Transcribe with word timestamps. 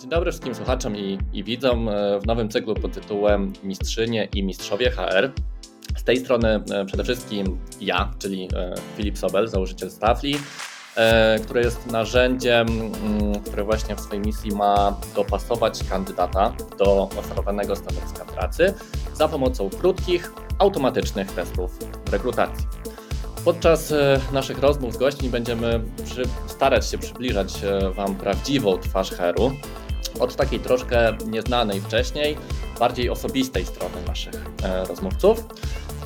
Dzień 0.00 0.10
dobry 0.10 0.30
wszystkim 0.30 0.54
słuchaczom 0.54 0.96
i, 0.96 1.18
i 1.32 1.44
widzom 1.44 1.90
w 2.22 2.26
nowym 2.26 2.48
cyklu 2.48 2.74
pod 2.74 2.92
tytułem 2.92 3.52
Mistrzynie 3.62 4.28
i 4.34 4.42
Mistrzowie 4.42 4.90
HR. 4.90 5.32
Z 5.96 6.04
tej 6.04 6.16
strony 6.16 6.48
e, 6.70 6.84
przede 6.84 7.04
wszystkim 7.04 7.58
ja, 7.80 8.10
czyli 8.18 8.48
e, 8.56 8.74
Filip 8.96 9.18
Sobel, 9.18 9.48
założyciel 9.48 9.90
Stafli, 9.90 10.36
e, 10.96 11.38
które 11.38 11.60
jest 11.60 11.86
narzędziem, 11.86 12.68
mm, 12.68 13.40
które 13.46 13.64
właśnie 13.64 13.96
w 13.96 14.00
swojej 14.00 14.24
misji 14.24 14.50
ma 14.50 14.96
dopasować 15.14 15.84
kandydata 15.84 16.52
do 16.78 17.02
oferowanego 17.02 17.76
stanowiska 17.76 18.24
pracy 18.24 18.74
za 19.14 19.28
pomocą 19.28 19.70
krótkich, 19.70 20.32
automatycznych 20.58 21.32
testów 21.32 21.78
rekrutacji. 22.12 22.66
Podczas 23.44 23.94
naszych 24.32 24.58
rozmów 24.58 24.94
z 24.94 24.96
gośćmi 24.96 25.28
będziemy 25.28 25.80
starać 26.46 26.90
się 26.90 26.98
przybliżać 26.98 27.52
Wam 27.94 28.14
prawdziwą 28.14 28.78
twarz 28.78 29.10
HR-u, 29.10 29.50
od 30.20 30.36
takiej 30.36 30.60
troszkę 30.60 31.16
nieznanej 31.26 31.80
wcześniej, 31.80 32.36
bardziej 32.78 33.10
osobistej 33.10 33.66
strony 33.66 33.94
naszych 34.06 34.34
rozmówców 34.88 35.44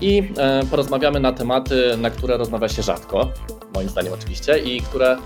i 0.01 0.33
e, 0.39 0.63
porozmawiamy 0.71 1.21
na 1.21 1.33
tematy, 1.33 1.97
na 1.97 2.11
które 2.11 2.37
rozmawia 2.37 2.69
się 2.69 2.83
rzadko, 2.83 3.33
moim 3.75 3.89
zdaniem 3.89 4.13
oczywiście, 4.13 4.59
i 4.59 4.81
które 4.81 5.17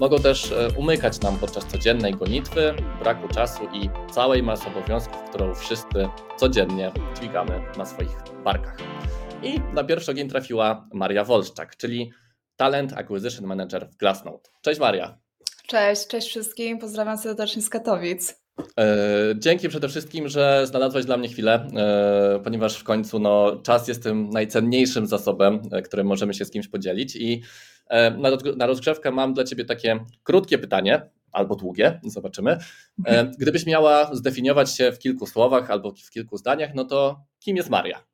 mogą 0.00 0.18
też 0.18 0.52
e, 0.52 0.68
umykać 0.76 1.20
nam 1.20 1.38
podczas 1.38 1.66
codziennej 1.66 2.14
gonitwy, 2.14 2.74
braku 3.02 3.28
czasu 3.28 3.62
i 3.72 3.90
całej 4.12 4.42
masy 4.42 4.68
obowiązków, 4.68 5.22
którą 5.28 5.54
wszyscy 5.54 6.08
codziennie 6.36 6.92
dźwigamy 7.16 7.62
na 7.78 7.86
swoich 7.86 8.16
barkach. 8.44 8.76
I 9.42 9.60
na 9.74 9.84
pierwszy 9.84 10.10
ogień 10.10 10.28
trafiła 10.28 10.88
Maria 10.92 11.24
Wolszczak, 11.24 11.76
czyli 11.76 12.12
Talent 12.56 12.92
Acquisition 12.92 13.46
Manager 13.46 13.88
w 13.90 13.96
Glassnode. 13.96 14.50
Cześć 14.62 14.80
Maria. 14.80 15.27
Cześć, 15.68 16.06
cześć 16.06 16.28
wszystkim, 16.28 16.78
pozdrawiam 16.78 17.18
serdecznie 17.18 17.62
z 17.62 17.68
Katowic. 17.68 18.42
E, 18.78 18.86
dzięki 19.36 19.68
przede 19.68 19.88
wszystkim, 19.88 20.28
że 20.28 20.66
znalazłeś 20.66 21.04
dla 21.04 21.16
mnie 21.16 21.28
chwilę, 21.28 21.68
e, 21.76 22.40
ponieważ 22.44 22.78
w 22.78 22.84
końcu 22.84 23.18
no, 23.18 23.56
czas 23.62 23.88
jest 23.88 24.02
tym 24.02 24.30
najcenniejszym 24.30 25.06
zasobem, 25.06 25.60
e, 25.72 25.82
którym 25.82 26.06
możemy 26.06 26.34
się 26.34 26.44
z 26.44 26.50
kimś 26.50 26.68
podzielić. 26.68 27.16
I 27.16 27.42
na 28.56 28.66
rozgrzewkę 28.66 29.10
mam 29.10 29.34
dla 29.34 29.44
Ciebie 29.44 29.64
takie 29.64 30.04
krótkie 30.22 30.58
pytanie, 30.58 31.10
albo 31.32 31.56
długie, 31.56 32.00
zobaczymy. 32.04 32.58
Gdybyś 33.38 33.66
miała 33.66 34.14
zdefiniować 34.14 34.76
się 34.76 34.92
w 34.92 34.98
kilku 34.98 35.26
słowach 35.26 35.70
albo 35.70 35.92
w 36.06 36.10
kilku 36.10 36.36
zdaniach, 36.36 36.70
no 36.74 36.84
to 36.84 37.24
kim 37.40 37.56
jest 37.56 37.70
Maria? 37.70 38.04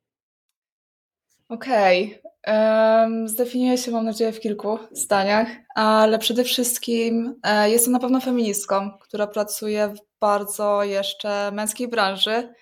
Okej, 1.49 2.21
okay. 2.43 3.29
zdefiniuję 3.29 3.79
się, 3.79 3.91
mam 3.91 4.05
nadzieję, 4.05 4.33
w 4.33 4.41
kilku 4.41 4.79
zdaniach, 4.93 5.49
ale 5.75 6.19
przede 6.19 6.45
wszystkim 6.45 7.41
jestem 7.65 7.93
na 7.93 7.99
pewno 7.99 8.21
feministką, 8.21 8.91
która 9.01 9.27
pracuje 9.27 9.89
w 9.89 9.99
bardzo 10.21 10.85
jeszcze 10.85 11.53
męskiej 11.53 11.89
branży. 11.89 12.55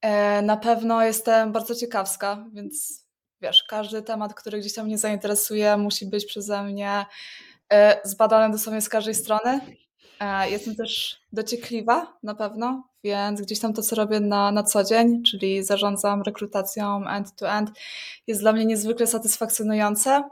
E, 0.00 0.42
na 0.42 0.56
pewno 0.56 1.04
jestem 1.04 1.52
bardzo 1.52 1.74
ciekawska, 1.74 2.44
więc 2.52 3.06
wiesz, 3.40 3.64
każdy 3.68 4.02
temat, 4.02 4.34
który 4.34 4.58
gdzieś 4.58 4.74
tam 4.74 4.86
mnie 4.86 4.98
zainteresuje, 4.98 5.76
musi 5.76 6.06
być 6.06 6.26
przeze 6.26 6.62
mnie 6.62 7.06
e, 7.72 8.00
zbadany 8.04 8.52
dosłownie 8.52 8.80
z 8.80 8.88
każdej 8.88 9.14
strony. 9.14 9.60
E, 10.20 10.50
jestem 10.50 10.76
też 10.76 11.20
dociekliwa 11.32 12.18
na 12.22 12.34
pewno, 12.34 12.88
więc 13.04 13.40
gdzieś 13.40 13.60
tam 13.60 13.72
to, 13.72 13.82
co 13.82 13.96
robię 13.96 14.20
na, 14.20 14.52
na 14.52 14.62
co 14.62 14.84
dzień, 14.84 15.22
czyli 15.22 15.64
zarządzam 15.64 16.22
rekrutacją 16.22 17.08
end-to-end, 17.08 17.70
jest 18.26 18.40
dla 18.40 18.52
mnie 18.52 18.66
niezwykle 18.66 19.06
satysfakcjonujące. 19.06 20.22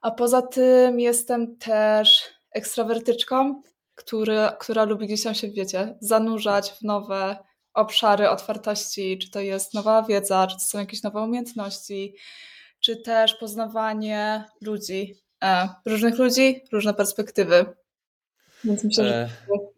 A 0.00 0.10
poza 0.10 0.42
tym 0.42 1.00
jestem 1.00 1.56
też 1.56 2.22
ekstrawertyczką, 2.52 3.62
który, 3.94 4.38
która 4.58 4.84
lubi 4.84 5.06
gdzieś 5.06 5.22
tam 5.22 5.34
się, 5.34 5.48
wiecie, 5.48 5.96
zanurzać 6.00 6.70
w 6.70 6.82
nowe 6.82 7.36
obszary 7.74 8.30
otwartości, 8.30 9.18
czy 9.18 9.30
to 9.30 9.40
jest 9.40 9.74
nowa 9.74 10.02
wiedza, 10.02 10.46
czy 10.46 10.56
to 10.56 10.62
są 10.62 10.78
jakieś 10.78 11.02
nowe 11.02 11.20
umiejętności, 11.20 12.14
czy 12.80 12.96
też 12.96 13.34
poznawanie 13.34 14.44
ludzi, 14.60 15.14
e, 15.44 15.68
różnych 15.86 16.18
ludzi, 16.18 16.60
różne 16.72 16.94
perspektywy. 16.94 17.66
Więc 18.64 18.84
myślę, 18.84 19.04
że... 19.04 19.14
E, 19.14 19.28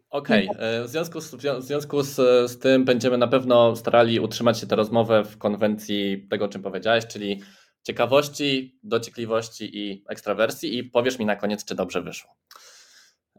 okej, 0.09 0.49
okay. 0.49 0.61
E, 0.61 0.83
w 0.83 0.87
związku, 0.87 1.21
z, 1.21 1.35
w 1.35 1.63
związku 1.63 2.03
z, 2.03 2.15
z 2.51 2.59
tym 2.59 2.85
będziemy 2.85 3.17
na 3.17 3.27
pewno 3.27 3.75
starali 3.75 4.19
utrzymać 4.19 4.59
się 4.59 4.67
tę 4.67 4.75
rozmowę 4.75 5.23
w 5.23 5.37
konwencji 5.37 6.27
tego, 6.29 6.45
o 6.45 6.47
czym 6.47 6.61
powiedziałeś, 6.61 7.07
czyli 7.07 7.41
ciekawości, 7.83 8.79
dociekliwości 8.83 9.77
i 9.77 10.03
ekstrawersji 10.09 10.77
i 10.77 10.83
powiesz 10.83 11.19
mi 11.19 11.25
na 11.25 11.35
koniec, 11.35 11.65
czy 11.65 11.75
dobrze 11.75 12.01
wyszło. 12.01 12.35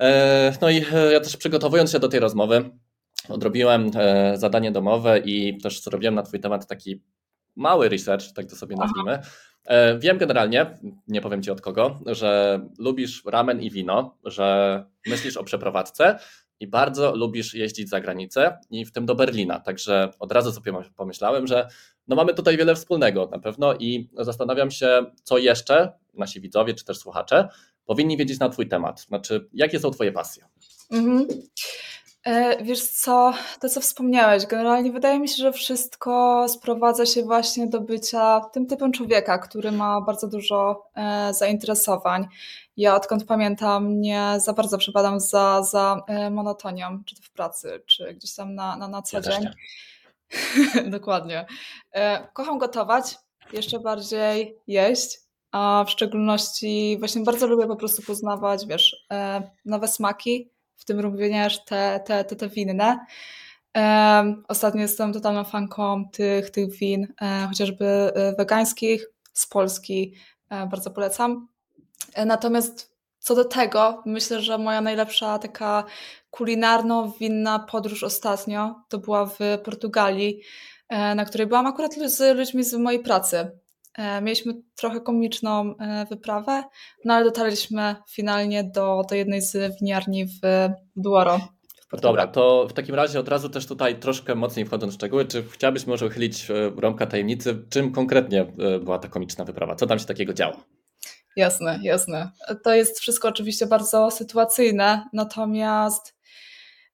E, 0.00 0.53
no 0.60 0.70
i 0.70 0.84
ja 1.12 1.20
też 1.20 1.36
przygotowując 1.36 1.92
się 1.92 1.98
do 1.98 2.09
tej 2.09 2.20
rozmowy, 2.20 2.70
odrobiłem 3.28 3.91
zadanie 4.34 4.72
domowe 4.72 5.19
i 5.19 5.59
też 5.59 5.82
zrobiłem 5.82 6.15
na 6.15 6.22
Twój 6.22 6.41
temat 6.41 6.66
taki 6.66 7.03
mały 7.56 7.88
research, 7.88 8.32
tak 8.32 8.47
to 8.47 8.56
sobie 8.56 8.76
nazwijmy. 8.76 9.19
Wiem 9.99 10.19
generalnie, 10.19 10.79
nie 11.09 11.21
powiem 11.21 11.43
Ci 11.43 11.51
od 11.51 11.61
kogo, 11.61 12.01
że 12.06 12.61
lubisz 12.79 13.23
ramen 13.25 13.61
i 13.62 13.71
wino, 13.71 14.17
że 14.25 14.84
myślisz 15.06 15.37
o 15.37 15.45
przeprowadzce 15.45 16.19
i 16.61 16.67
bardzo 16.67 17.17
lubisz 17.17 17.55
jeździć 17.55 17.89
za 17.89 18.01
granicę 18.01 18.59
i 18.71 18.84
w 18.84 18.93
tym 18.93 19.07
do 19.07 19.15
Berlina. 19.15 19.61
Także 19.61 20.11
od 20.19 20.33
razu 20.33 20.53
sobie 20.53 20.73
pomyślałem, 20.97 21.47
że 21.47 21.69
no 22.09 22.17
mamy 22.17 22.34
tutaj 22.34 22.57
wiele 22.57 22.75
wspólnego 22.75 23.28
na 23.33 23.39
pewno 23.39 23.75
i 23.75 24.11
zastanawiam 24.19 24.71
się, 24.71 25.05
co 25.23 25.39
jeszcze 25.39 25.93
nasi 26.15 26.41
widzowie 26.41 26.75
czy 26.75 26.84
też 26.84 26.99
słuchacze 26.99 27.49
powinni 27.84 28.17
wiedzieć 28.17 28.39
na 28.39 28.49
Twój 28.49 28.69
temat? 28.69 29.01
Znaczy, 29.01 29.49
jakie 29.53 29.81
są 29.81 29.91
Twoje 29.91 30.12
pasje? 30.12 30.45
Mhm. 30.91 31.27
E, 32.28 32.65
wiesz 32.65 32.83
co, 32.83 33.33
to 33.61 33.69
co 33.69 33.81
wspomniałeś, 33.81 34.47
generalnie 34.47 34.93
wydaje 34.93 35.21
mi 35.21 35.28
się, 35.28 35.37
że 35.37 35.53
wszystko 35.53 36.47
sprowadza 36.49 37.06
się 37.06 37.22
właśnie 37.22 37.66
do 37.66 37.81
bycia 37.81 38.41
tym 38.53 38.66
typem 38.66 38.93
człowieka, 38.93 39.39
który 39.39 39.72
ma 39.72 40.00
bardzo 40.00 40.28
dużo 40.28 40.91
e, 40.94 41.34
zainteresowań. 41.34 42.27
Ja 42.77 42.94
odkąd 42.94 43.25
pamiętam 43.25 44.00
nie 44.00 44.34
za 44.37 44.53
bardzo 44.53 44.78
przepadam 44.78 45.21
za, 45.21 45.62
za 45.62 46.03
e, 46.06 46.31
monotonią, 46.31 47.05
czy 47.05 47.16
to 47.16 47.22
w 47.22 47.31
pracy, 47.31 47.83
czy 47.87 48.15
gdzieś 48.15 48.34
tam 48.34 48.55
na, 48.55 48.77
na, 48.77 48.89
na 48.89 49.03
co 49.03 49.16
ja 49.16 49.22
dzień. 49.22 49.49
Dokładnie. 50.91 51.47
Kocham 52.33 52.59
gotować, 52.59 53.16
jeszcze 53.53 53.81
bardziej 53.81 54.56
jeść 54.66 55.19
a 55.53 55.84
w 55.87 55.91
szczególności 55.91 56.97
właśnie 56.99 57.22
bardzo 57.22 57.47
lubię 57.47 57.66
po 57.66 57.77
prostu 57.77 58.03
poznawać, 58.03 58.66
wiesz, 58.66 59.06
e, 59.12 59.50
nowe 59.65 59.89
smaki, 59.89 60.50
w 60.78 60.84
tym 60.84 61.00
również 61.00 61.65
te, 61.65 62.00
te, 62.06 62.25
te, 62.25 62.37
te 62.37 62.49
winne. 62.49 62.99
Ostatnio 64.49 64.81
jestem 64.81 65.12
totalną 65.12 65.44
fanką 65.44 66.09
tych, 66.12 66.50
tych 66.50 66.72
win, 66.72 67.06
e, 67.22 67.47
chociażby 67.49 67.87
e, 67.87 68.34
wegańskich, 68.37 69.06
z 69.33 69.47
Polski, 69.47 70.15
bardzo 70.71 70.91
polecam. 70.91 71.49
Natomiast 72.27 72.93
co 73.19 73.34
do 73.34 73.44
tego, 73.44 74.03
myślę, 74.06 74.41
że 74.41 74.59
moja 74.59 74.81
najlepsza 74.81 75.39
taka 75.39 75.84
kulinarno-winna 76.31 77.59
podróż 77.59 78.05
ostatnio 78.05 78.83
to 78.89 78.99
była 78.99 79.27
w 79.27 79.39
Portugalii, 79.65 80.43
na 80.91 81.25
której 81.25 81.47
byłam 81.47 81.66
akurat 81.66 81.95
z 81.95 82.37
ludźmi 82.37 82.65
z 82.65 82.75
mojej 82.75 83.00
pracy. 83.00 83.50
E, 83.98 84.22
mieliśmy 84.22 84.54
trochę 84.76 85.00
komiczną 85.00 85.76
e, 85.76 86.06
wyprawę, 86.10 86.64
no 87.04 87.14
ale 87.14 87.25
dotarliśmy 87.25 87.97
finalnie 88.10 88.64
do, 88.64 89.03
do 89.10 89.14
jednej 89.14 89.42
z 89.42 89.81
winiarni 89.81 90.26
w 90.26 90.69
Duoro. 90.97 91.41
Dobra, 92.03 92.26
to 92.26 92.66
w 92.69 92.72
takim 92.72 92.94
razie 92.94 93.20
od 93.20 93.28
razu 93.28 93.48
też 93.48 93.66
tutaj 93.66 94.00
troszkę 94.00 94.34
mocniej 94.34 94.66
wchodząc 94.66 94.92
w 94.92 94.97
szczegóły, 94.97 95.25
czy 95.25 95.42
chciałabyś 95.42 95.86
może 95.86 96.06
uchylić 96.06 96.50
e, 96.50 96.54
rąbka 96.76 97.06
tajemnicy, 97.06 97.64
czym 97.70 97.92
konkretnie 97.92 98.44
była 98.81 98.98
ta 98.98 99.09
komiczna 99.09 99.44
wyprawa? 99.44 99.75
Co 99.75 99.86
tam 99.86 99.98
się 99.98 100.06
takiego 100.06 100.32
działo? 100.34 100.56
Jasne, 101.36 101.78
jasne. 101.82 102.30
To 102.65 102.75
jest 102.75 103.00
wszystko 103.00 103.28
oczywiście 103.28 103.66
bardzo 103.66 104.10
sytuacyjne, 104.10 105.09
natomiast 105.12 106.17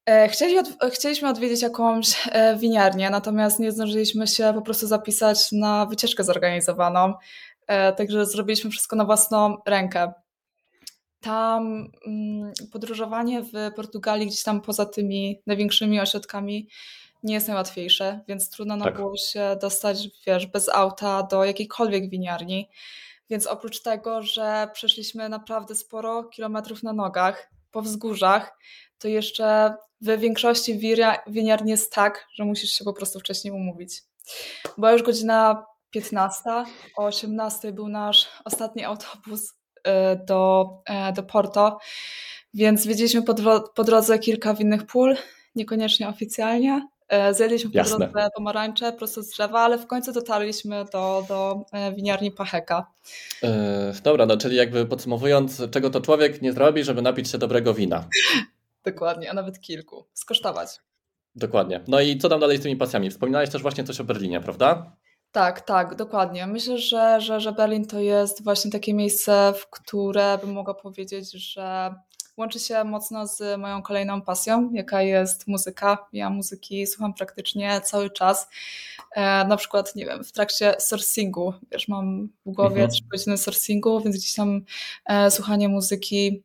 E, 0.06 0.28
chcieli 0.28 0.58
od, 0.58 0.66
chcieliśmy 0.92 1.28
odwiedzić 1.28 1.62
jakąś 1.62 2.28
e, 2.32 2.56
winiarnię, 2.56 3.10
natomiast 3.10 3.58
nie 3.58 3.72
zdążyliśmy 3.72 4.26
się 4.26 4.52
po 4.54 4.62
prostu 4.62 4.86
zapisać 4.86 5.52
na 5.52 5.86
wycieczkę 5.86 6.24
zorganizowaną, 6.24 7.14
e, 7.66 7.92
także 7.92 8.26
zrobiliśmy 8.26 8.70
wszystko 8.70 8.96
na 8.96 9.04
własną 9.04 9.56
rękę. 9.66 10.12
Tam 11.20 11.88
mm, 12.06 12.52
podróżowanie 12.72 13.42
w 13.42 13.74
Portugalii, 13.76 14.26
gdzieś 14.26 14.42
tam 14.42 14.60
poza 14.60 14.86
tymi 14.86 15.42
największymi 15.46 16.00
ośrodkami, 16.00 16.68
nie 17.22 17.34
jest 17.34 17.48
najłatwiejsze, 17.48 18.20
więc 18.28 18.50
trudno 18.50 18.76
nam 18.76 18.88
tak. 18.88 18.96
było 18.96 19.16
się 19.16 19.56
dostać, 19.60 20.08
wiesz, 20.26 20.46
bez 20.46 20.68
auta 20.68 21.22
do 21.22 21.44
jakiejkolwiek 21.44 22.10
winiarni. 22.10 22.68
Więc 23.30 23.46
oprócz 23.46 23.82
tego, 23.82 24.22
że 24.22 24.68
przeszliśmy 24.72 25.28
naprawdę 25.28 25.74
sporo 25.74 26.24
kilometrów 26.24 26.82
na 26.82 26.92
nogach 26.92 27.50
po 27.70 27.82
wzgórzach, 27.82 28.58
to 28.98 29.08
jeszcze 29.08 29.74
w 30.04 30.20
większości 30.20 30.78
winiarni 31.26 31.70
jest 31.70 31.92
tak, 31.92 32.26
że 32.34 32.44
musisz 32.44 32.70
się 32.70 32.84
po 32.84 32.92
prostu 32.92 33.20
wcześniej 33.20 33.54
umówić. 33.54 34.02
Była 34.78 34.92
już 34.92 35.02
godzina 35.02 35.66
15, 35.90 36.40
o 36.96 37.04
18 37.04 37.72
był 37.72 37.88
nasz 37.88 38.28
ostatni 38.44 38.84
autobus 38.84 39.54
e, 39.84 40.16
do, 40.16 40.68
e, 40.86 41.12
do 41.12 41.22
Porto, 41.22 41.78
więc 42.54 42.86
wiedzieliśmy 42.86 43.22
po, 43.22 43.34
po 43.74 43.84
drodze 43.84 44.18
kilka 44.18 44.54
winnych 44.54 44.86
pól. 44.86 45.16
niekoniecznie 45.54 46.08
oficjalnie. 46.08 46.88
E, 47.08 47.34
zjedliśmy 47.34 47.70
po 47.70 47.88
drodze 47.88 48.28
pomarańcze 48.36 48.92
prosto 48.92 49.22
z 49.22 49.28
drzewa, 49.30 49.60
ale 49.60 49.78
w 49.78 49.86
końcu 49.86 50.12
dotarliśmy 50.12 50.84
do, 50.92 51.24
do 51.28 51.64
winiarni 51.96 52.30
Pacheka. 52.30 52.86
Yy, 53.42 53.48
dobra, 54.02 54.26
no 54.26 54.36
czyli 54.36 54.56
jakby 54.56 54.86
podsumowując, 54.86 55.62
czego 55.70 55.90
to 55.90 56.00
człowiek 56.00 56.42
nie 56.42 56.52
zrobi, 56.52 56.84
żeby 56.84 57.02
napić 57.02 57.30
się 57.30 57.38
dobrego 57.38 57.74
wina. 57.74 58.04
Dokładnie, 58.84 59.30
a 59.30 59.34
nawet 59.34 59.60
kilku. 59.60 60.06
Skosztować. 60.12 60.80
Dokładnie. 61.34 61.80
No 61.88 62.00
i 62.00 62.18
co 62.18 62.28
tam 62.28 62.40
dalej 62.40 62.58
z 62.58 62.62
tymi 62.62 62.76
pasjami? 62.76 63.10
Wspominałeś 63.10 63.50
też 63.50 63.62
właśnie 63.62 63.84
coś 63.84 64.00
o 64.00 64.04
Berlinie, 64.04 64.40
prawda? 64.40 64.96
Tak, 65.32 65.60
tak, 65.60 65.94
dokładnie. 65.94 66.46
Myślę, 66.46 66.78
że, 66.78 67.20
że, 67.20 67.40
że 67.40 67.52
Berlin 67.52 67.86
to 67.86 68.00
jest 68.00 68.44
właśnie 68.44 68.70
takie 68.70 68.94
miejsce, 68.94 69.52
w 69.56 69.70
które 69.70 70.38
bym 70.38 70.52
mogła 70.52 70.74
powiedzieć, 70.74 71.32
że 71.32 71.94
łączy 72.36 72.60
się 72.60 72.84
mocno 72.84 73.26
z 73.26 73.60
moją 73.60 73.82
kolejną 73.82 74.22
pasją, 74.22 74.70
jaka 74.72 75.02
jest 75.02 75.46
muzyka. 75.46 76.06
Ja 76.12 76.30
muzyki 76.30 76.86
słucham 76.86 77.14
praktycznie 77.14 77.80
cały 77.80 78.10
czas. 78.10 78.48
E, 79.10 79.44
na 79.44 79.56
przykład, 79.56 79.96
nie 79.96 80.06
wiem, 80.06 80.24
w 80.24 80.32
trakcie 80.32 80.74
sourcingu, 80.78 81.54
wiesz, 81.72 81.88
mam 81.88 82.28
w 82.46 82.52
głowie 82.52 82.82
mhm. 82.82 82.90
3 82.90 83.02
godziny 83.10 83.38
sourcingu, 83.38 84.00
więc 84.00 84.16
gdzieś 84.16 84.34
tam 84.34 84.60
e, 85.06 85.30
słuchanie 85.30 85.68
muzyki 85.68 86.42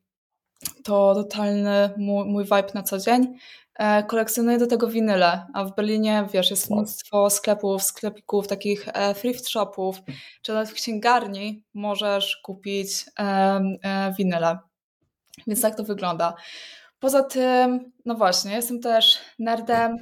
to 0.84 1.16
totalny 1.16 1.90
mój, 1.98 2.26
mój 2.26 2.44
vibe 2.44 2.74
na 2.74 2.84
co 2.84 2.98
dzień. 2.98 3.38
E, 3.80 4.04
kolekcjonuję 4.04 4.58
do 4.58 4.68
tego 4.68 4.88
winyle, 4.88 5.48
a 5.54 5.66
w 5.66 5.76
Berlinie, 5.76 6.28
wiesz, 6.34 6.52
jest 6.52 6.70
mnóstwo 6.70 7.30
sklepów, 7.30 7.84
sklepików, 7.84 8.48
takich 8.48 8.88
e, 8.88 9.16
thrift 9.16 9.50
shopów, 9.50 10.02
czy 10.42 10.54
nawet 10.54 10.70
w 10.70 10.74
księgarni 10.74 11.64
możesz 11.74 12.38
kupić 12.38 13.06
e, 13.20 14.14
winyle. 14.18 14.60
Więc 15.48 15.62
tak 15.62 15.76
to 15.76 15.84
wygląda. 15.84 16.34
Poza 17.00 17.24
tym, 17.24 17.92
no 18.06 18.16
właśnie, 18.16 18.52
jestem 18.52 18.80
też 18.80 19.20
nerdem, 19.40 19.98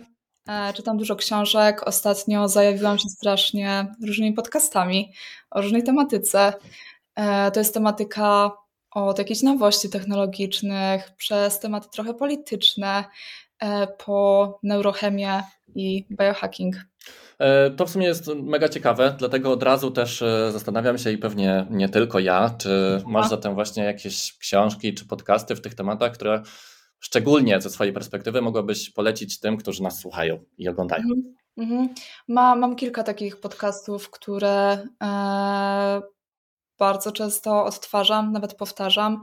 czytam 0.73 0.97
dużo 0.97 1.15
książek. 1.15 1.87
Ostatnio 1.87 2.47
zajawiłam 2.47 2.97
się 2.97 3.09
strasznie 3.09 3.87
różnymi 4.05 4.33
podcastami 4.33 5.13
o 5.51 5.61
różnej 5.61 5.83
tematyce. 5.83 6.53
To 7.53 7.59
jest 7.59 7.73
tematyka 7.73 8.51
od 8.91 9.19
jakichś 9.19 9.41
nowości 9.41 9.89
technologicznych, 9.89 11.11
przez 11.17 11.59
tematy 11.59 11.87
trochę 11.91 12.13
polityczne, 12.13 13.03
E, 13.59 13.87
po 13.87 14.59
neurochemię 14.63 15.43
i 15.75 16.05
biohacking. 16.11 16.75
E, 17.39 17.71
to 17.71 17.85
w 17.85 17.89
sumie 17.89 18.07
jest 18.07 18.27
mega 18.27 18.69
ciekawe, 18.69 19.15
dlatego 19.19 19.51
od 19.51 19.63
razu 19.63 19.91
też 19.91 20.21
e, 20.21 20.51
zastanawiam 20.51 20.97
się 20.97 21.11
i 21.11 21.17
pewnie 21.17 21.67
nie 21.69 21.89
tylko 21.89 22.19
ja, 22.19 22.55
czy 22.57 23.01
masz 23.07 23.29
zatem 23.29 23.53
właśnie 23.53 23.83
jakieś 23.83 24.37
książki 24.37 24.93
czy 24.93 25.07
podcasty 25.07 25.55
w 25.55 25.61
tych 25.61 25.75
tematach, 25.75 26.11
które 26.11 26.41
szczególnie 26.99 27.61
ze 27.61 27.69
swojej 27.69 27.93
perspektywy 27.93 28.41
mogłabyś 28.41 28.89
polecić 28.89 29.39
tym, 29.39 29.57
którzy 29.57 29.83
nas 29.83 29.99
słuchają 29.99 30.39
i 30.57 30.69
oglądają? 30.69 31.03
Mhm, 31.03 31.35
mhm. 31.57 31.89
Ma, 32.27 32.55
mam 32.55 32.75
kilka 32.75 33.03
takich 33.03 33.39
podcastów, 33.39 34.09
które 34.09 34.87
e, 35.03 36.01
bardzo 36.79 37.11
często 37.11 37.65
odtwarzam, 37.65 38.31
nawet 38.31 38.53
powtarzam. 38.53 39.21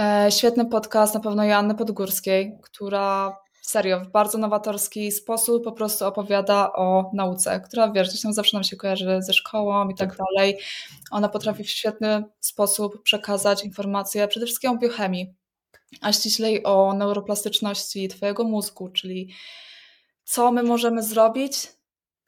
E, 0.00 0.28
świetny 0.30 0.66
podcast 0.66 1.14
na 1.14 1.20
pewno 1.20 1.44
Joanny 1.44 1.74
Podgórskiej, 1.74 2.58
która 2.62 3.36
serio, 3.62 4.00
w 4.00 4.08
bardzo 4.08 4.38
nowatorski 4.38 5.12
sposób 5.12 5.64
po 5.64 5.72
prostu 5.72 6.06
opowiada 6.06 6.72
o 6.72 7.10
nauce, 7.14 7.60
która 7.60 7.92
wiesz, 7.92 8.08
gdzieś 8.08 8.22
tam 8.22 8.32
zawsze 8.32 8.56
nam 8.56 8.64
się 8.64 8.76
kojarzy 8.76 9.18
ze 9.22 9.32
szkołą 9.32 9.88
i 9.88 9.94
tak, 9.94 10.16
tak 10.16 10.18
dalej. 10.18 10.58
Ona 11.10 11.28
potrafi 11.28 11.64
w 11.64 11.70
świetny 11.70 12.24
sposób 12.40 13.02
przekazać 13.02 13.64
informacje 13.64 14.28
przede 14.28 14.46
wszystkim 14.46 14.70
o 14.70 14.76
biochemii, 14.76 15.34
a 16.00 16.12
ściślej 16.12 16.64
o 16.64 16.92
neuroplastyczności 16.92 18.08
Twojego 18.08 18.44
mózgu, 18.44 18.88
czyli 18.88 19.34
co 20.24 20.52
my 20.52 20.62
możemy 20.62 21.02
zrobić 21.02 21.68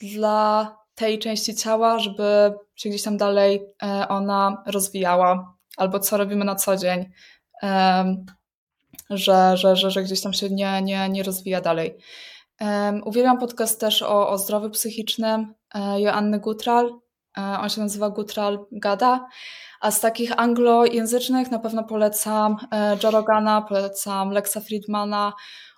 dla 0.00 0.76
tej 0.98 1.18
części 1.18 1.54
ciała, 1.54 1.98
żeby 1.98 2.54
się 2.76 2.88
gdzieś 2.88 3.02
tam 3.02 3.16
dalej 3.16 3.62
e, 3.82 4.08
ona 4.08 4.62
rozwijała, 4.66 5.56
albo 5.76 5.98
co 5.98 6.16
robimy 6.16 6.44
na 6.44 6.54
co 6.54 6.76
dzień 6.76 7.10
że, 9.10 9.56
że, 9.56 9.76
że, 9.76 9.90
że 9.90 10.02
gdzieś 10.02 10.20
tam 10.20 10.32
się 10.32 10.50
nie, 10.50 10.82
nie, 10.82 11.08
nie 11.08 11.22
rozwija 11.22 11.60
dalej. 11.60 11.98
Uwielbiam 13.04 13.38
podcast 13.38 13.80
też 13.80 14.02
o, 14.02 14.28
o 14.28 14.38
zdrowiu 14.38 14.70
psychicznym 14.70 15.54
e, 15.74 16.00
Joanny 16.00 16.40
Gutral. 16.40 16.90
E, 17.38 17.58
on 17.60 17.68
się 17.68 17.80
nazywa 17.80 18.10
Gutral 18.10 18.66
Gada. 18.72 19.28
A 19.80 19.90
z 19.90 20.00
takich 20.00 20.40
anglojęzycznych 20.40 21.50
na 21.50 21.58
pewno 21.58 21.84
polecam 21.84 22.56
Joe 23.02 23.10
Rogana, 23.10 23.62
polecam 23.62 24.30
Lexa 24.30 24.60
Friedmana, 24.60 25.32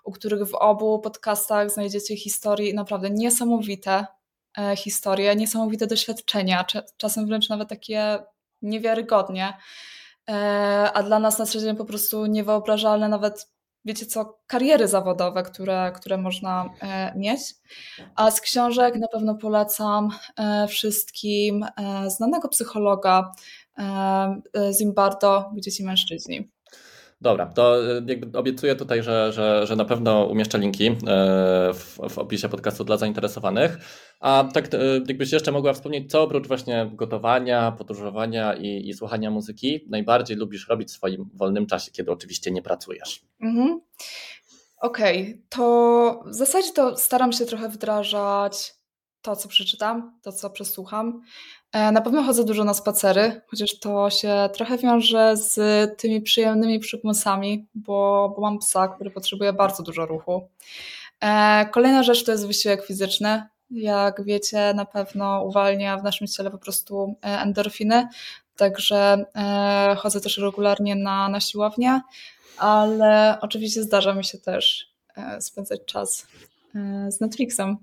u 0.05 0.13
których 0.13 0.49
w 0.49 0.55
obu 0.55 0.99
podcastach 0.99 1.71
znajdziecie 1.71 2.17
historie 2.17 2.75
naprawdę 2.75 3.11
niesamowite 3.11 4.07
historie, 4.77 5.37
niesamowite 5.37 5.87
doświadczenia, 5.87 6.65
czasem 6.97 7.27
wręcz 7.27 7.49
nawet 7.49 7.69
takie 7.69 8.19
niewiarygodnie. 8.63 9.55
E, 10.31 10.93
a 10.95 11.03
dla 11.03 11.19
nas 11.19 11.39
na 11.39 11.47
co 11.47 11.61
dzień 11.61 11.77
po 11.77 11.85
prostu 11.85 12.27
niewyobrażalne 12.27 13.09
nawet, 13.09 13.49
wiecie 13.85 14.07
co, 14.07 14.39
kariery 14.47 14.89
zawodowe, 14.89 15.43
które, 15.43 15.93
które 15.97 16.19
można 16.19 16.71
e, 16.83 17.13
mieć. 17.17 17.41
A 18.17 18.31
z 18.31 18.41
książek 18.41 18.97
na 18.97 19.09
pewno 19.09 19.35
polecam 19.35 20.09
e, 20.37 20.67
wszystkim 20.69 21.67
znanego 22.07 22.49
psychologa 22.49 23.33
Zimbardo, 24.79 25.51
Gdzie 25.57 25.73
ci 25.73 25.85
mężczyźni. 25.85 26.51
Dobra, 27.23 27.47
to 27.47 27.93
e, 27.99 28.03
jakby 28.07 28.39
obiecuję 28.39 28.77
tutaj, 28.77 29.03
że, 29.03 29.33
że, 29.33 29.67
że 29.67 29.77
na 29.77 29.85
pewno 29.85 30.25
umieszczę 30.25 30.59
linki 30.59 30.87
e, 30.87 30.95
w, 31.75 31.99
w 32.09 32.19
opisie 32.19 32.49
podcastu 32.49 32.85
dla 32.85 32.97
zainteresowanych. 32.97 33.79
A 34.21 34.49
tak, 34.55 34.75
e, 34.75 34.79
jakbyś 35.09 35.33
jeszcze 35.33 35.53
mogła 35.53 35.73
wspomnieć, 35.73 36.11
co 36.11 36.23
oprócz 36.23 36.49
właśnie 36.49 36.91
gotowania, 36.95 37.73
podróżowania 37.73 38.55
i, 38.55 38.89
i 38.89 38.95
słuchania 38.95 39.31
muzyki 39.31 39.87
najbardziej 39.89 40.37
lubisz 40.37 40.69
robić 40.69 40.89
w 40.89 40.93
swoim 40.93 41.31
wolnym 41.35 41.67
czasie, 41.67 41.91
kiedy 41.91 42.11
oczywiście 42.11 42.51
nie 42.51 42.63
pracujesz? 42.63 43.23
Mhm. 43.41 43.81
Okej, 44.81 45.23
okay. 45.23 45.43
to 45.49 46.25
w 46.27 46.35
zasadzie 46.35 46.73
to 46.73 46.97
staram 46.97 47.33
się 47.33 47.47
trochę 47.47 47.69
wdrażać 47.69 48.75
to, 49.23 49.37
co 49.37 49.49
przeczytam, 49.49 50.19
to, 50.23 50.33
co 50.33 50.51
przesłucham. 50.51 51.21
E, 51.73 51.93
na 51.93 52.01
pewno 52.01 52.23
chodzę 52.23 52.45
dużo 52.45 52.65
na 52.65 52.75
spacery, 52.75 53.41
chociaż 53.47 53.79
to 53.79 54.11
się 54.11 54.49
trochę 54.55 54.79
wiąże 54.79 55.37
z 55.37 55.57
tymi 55.99 56.21
przyjemnymi 56.21 56.79
przymusami, 56.79 57.67
bo, 57.75 58.33
bo 58.37 58.43
mam 58.43 58.59
psa, 58.59 58.89
który 58.89 59.11
potrzebuje 59.11 59.53
bardzo 59.53 59.83
dużo 59.83 60.07
ruchu. 60.07 60.49
E, 61.21 61.67
kolejna 61.73 62.03
rzecz 62.03 62.25
to 62.25 62.33
jest 62.33 62.47
wysiłek 62.47 62.87
fizyczny. 62.87 63.47
Jak 63.71 64.25
wiecie, 64.25 64.75
na 64.75 64.85
pewno 64.85 65.45
uwalnia 65.45 65.97
w 65.97 66.03
naszym 66.03 66.27
ciele 66.27 66.51
po 66.51 66.59
prostu 66.59 67.15
e, 67.25 67.41
endorfiny, 67.41 68.09
także 68.57 69.25
chodzę 69.97 70.21
też 70.21 70.39
regularnie 70.39 70.97
na, 70.97 71.29
na 71.29 71.41
siłownię, 71.41 72.01
ale 72.59 73.39
oczywiście 73.41 73.83
zdarza 73.83 74.15
mi 74.15 74.25
się 74.25 74.39
też 74.39 74.95
spędzać 75.41 75.81
czas 75.87 76.27
z 77.09 77.21
Netflixem. 77.21 77.77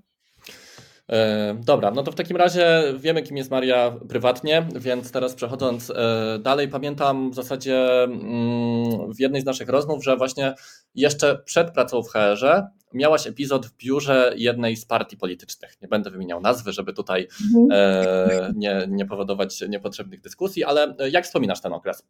E, 1.08 1.54
dobra, 1.64 1.90
no 1.90 2.02
to 2.02 2.12
w 2.12 2.14
takim 2.14 2.36
razie 2.36 2.82
wiemy, 2.98 3.22
kim 3.22 3.36
jest 3.36 3.50
Maria 3.50 3.96
prywatnie, 4.08 4.68
więc 4.74 5.12
teraz 5.12 5.34
przechodząc 5.34 5.90
e, 5.90 6.38
dalej, 6.42 6.68
pamiętam 6.68 7.30
w 7.30 7.34
zasadzie 7.34 8.02
mm, 8.02 9.14
w 9.14 9.20
jednej 9.20 9.42
z 9.42 9.44
naszych 9.44 9.68
rozmów, 9.68 10.04
że 10.04 10.16
właśnie 10.16 10.54
jeszcze 10.94 11.38
przed 11.44 11.70
pracą 11.70 12.02
w 12.02 12.08
HR-ze 12.08 12.66
miałaś 12.94 13.26
epizod 13.26 13.66
w 13.66 13.76
biurze 13.76 14.32
jednej 14.36 14.76
z 14.76 14.84
partii 14.84 15.16
politycznych. 15.16 15.76
Nie 15.82 15.88
będę 15.88 16.10
wymieniał 16.10 16.40
nazwy, 16.40 16.72
żeby 16.72 16.92
tutaj 16.92 17.28
mhm. 17.44 17.68
e, 17.72 18.52
nie, 18.54 18.86
nie 18.88 19.06
powodować 19.06 19.60
niepotrzebnych 19.68 20.20
dyskusji, 20.20 20.64
ale 20.64 20.94
jak 21.10 21.24
wspominasz 21.24 21.60
ten 21.60 21.72
okres? 21.72 22.02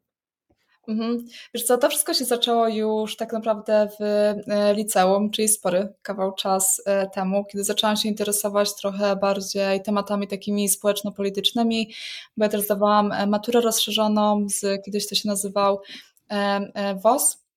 Mhm. 0.88 1.26
Wiesz 1.54 1.64
co, 1.64 1.78
to 1.78 1.88
wszystko 1.88 2.14
się 2.14 2.25
zaczęło 2.25 2.68
już 2.68 3.16
tak 3.16 3.33
naprawdę 3.33 3.88
w 4.00 4.02
e, 4.02 4.75
liceum, 4.75 5.30
czyli 5.30 5.49
spory 5.49 5.95
kawał 6.02 6.35
czas 6.35 6.83
e, 6.87 7.11
temu, 7.11 7.45
kiedy 7.45 7.64
zaczęłam 7.64 7.97
się 7.97 8.09
interesować 8.09 8.75
trochę 8.75 9.16
bardziej 9.16 9.83
tematami 9.83 10.28
takimi 10.28 10.68
społeczno-politycznymi, 10.68 11.95
bo 12.37 12.45
ja 12.45 12.49
też 12.49 12.61
zdawałam 12.61 13.12
e, 13.12 13.26
maturę 13.26 13.61
rozszerzoną 13.61 14.47
z, 14.49 14.85
kiedyś 14.85 15.09
to 15.09 15.14
się 15.14 15.28
nazywał 15.28 15.80
WOS, 17.02 17.48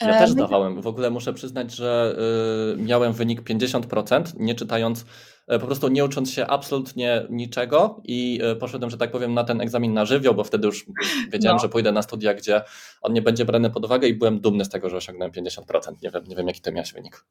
ja 0.00 0.18
też 0.18 0.30
zdawałem. 0.30 0.82
W 0.82 0.86
ogóle 0.86 1.10
muszę 1.10 1.32
przyznać, 1.32 1.74
że 1.74 2.16
y, 2.78 2.82
miałem 2.82 3.12
wynik 3.12 3.42
50%, 3.42 4.22
nie 4.36 4.54
czytając 4.54 5.04
E, 5.46 5.58
po 5.58 5.66
prostu 5.66 5.88
nie 5.88 6.04
ucząc 6.04 6.30
się 6.30 6.46
absolutnie 6.46 7.26
niczego 7.30 8.00
i 8.04 8.40
e, 8.42 8.56
poszedłem, 8.56 8.90
że 8.90 8.96
tak 8.96 9.10
powiem, 9.10 9.34
na 9.34 9.44
ten 9.44 9.60
egzamin 9.60 9.94
na 9.94 10.04
żywioł, 10.04 10.34
bo 10.34 10.44
wtedy 10.44 10.66
już 10.66 10.86
wiedziałem, 11.32 11.56
no. 11.56 11.62
że 11.62 11.68
pójdę 11.68 11.92
na 11.92 12.02
studia, 12.02 12.34
gdzie 12.34 12.62
on 13.02 13.12
nie 13.12 13.22
będzie 13.22 13.44
brany 13.44 13.70
pod 13.70 13.84
uwagę 13.84 14.08
i 14.08 14.14
byłem 14.14 14.40
dumny 14.40 14.64
z 14.64 14.68
tego, 14.68 14.90
że 14.90 14.96
osiągnąłem 14.96 15.32
50%. 15.32 15.92
Nie 16.02 16.10
wiem, 16.10 16.24
nie 16.26 16.36
wiem 16.36 16.46
jaki 16.46 16.60
to 16.60 16.72
miałeś 16.72 16.92
wynik. 16.92 17.24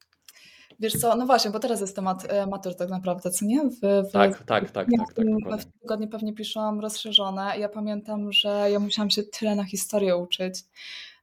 Wiesz 0.79 0.93
co, 0.93 1.15
no 1.15 1.25
właśnie, 1.25 1.51
bo 1.51 1.59
teraz 1.59 1.81
jest 1.81 1.95
temat 1.95 2.25
e, 2.29 2.47
matur 2.47 2.75
tak 2.75 2.89
naprawdę, 2.89 3.31
co 3.31 3.45
nie? 3.45 3.61
W, 3.61 3.79
w, 4.09 4.11
tak, 4.11 4.37
w, 4.37 4.45
tak, 4.45 4.71
tak, 4.71 4.87
tak, 4.87 5.13
tak. 5.15 5.61
W 5.61 5.81
tygodniu 5.81 6.07
pewnie 6.07 6.33
piszą 6.33 6.81
rozszerzone. 6.81 7.57
Ja 7.59 7.69
pamiętam, 7.69 8.31
że 8.31 8.67
ja 8.71 8.79
musiałam 8.79 9.09
się 9.09 9.23
tyle 9.23 9.55
na 9.55 9.63
historię 9.63 10.17
uczyć, 10.17 10.55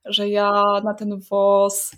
że 0.04 0.28
ja 0.28 0.62
na 0.85 0.95
ten 0.95 1.21
WOS 1.30 1.90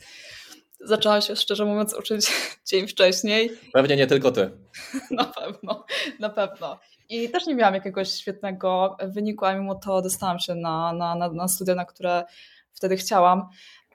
zaczęłam 0.80 1.20
się 1.20 1.36
szczerze 1.36 1.64
mówiąc 1.64 1.94
uczyć 1.94 2.32
dzień 2.70 2.88
wcześniej. 2.88 3.50
Pewnie 3.72 3.96
nie 3.96 4.06
tylko 4.06 4.32
ty. 4.32 4.50
Na 5.10 5.24
pewno, 5.24 5.84
na 6.20 6.30
pewno. 6.30 6.78
I 7.08 7.30
też 7.30 7.46
nie 7.46 7.54
miałam 7.54 7.74
jakiegoś 7.74 8.10
świetnego 8.10 8.96
wyniku, 9.02 9.44
a 9.44 9.54
mimo 9.54 9.74
to 9.74 10.02
dostałam 10.02 10.38
się 10.38 10.54
na, 10.54 10.92
na, 10.92 11.14
na, 11.14 11.32
na 11.32 11.48
studia, 11.48 11.74
na 11.74 11.84
które 11.84 12.24
wtedy 12.72 12.96
chciałam. 12.96 13.48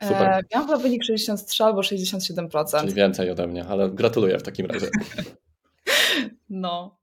Super. 0.04 0.22
E, 0.22 0.42
miałam 0.54 0.68
chyba 0.68 0.80
wynik 0.80 1.04
63 1.04 1.64
albo 1.64 1.82
67%. 1.82 2.82
Czyli 2.82 2.94
więcej 2.94 3.32
ode 3.32 3.48
mnie, 3.48 3.66
ale 3.70 3.90
gratuluję 3.90 4.40
w 4.40 4.44
takim 4.44 4.66
razie. 4.66 4.88
No. 6.50 6.98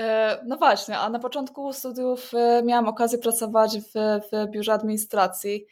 E, 0.00 0.38
no 0.46 0.56
właśnie, 0.56 0.98
a 0.98 1.10
na 1.10 1.18
początku 1.18 1.72
studiów 1.72 2.34
e, 2.34 2.62
miałam 2.62 2.88
okazję 2.88 3.18
pracować 3.18 3.78
w, 3.78 3.92
w 4.32 4.50
biurze 4.50 4.72
administracji. 4.72 5.66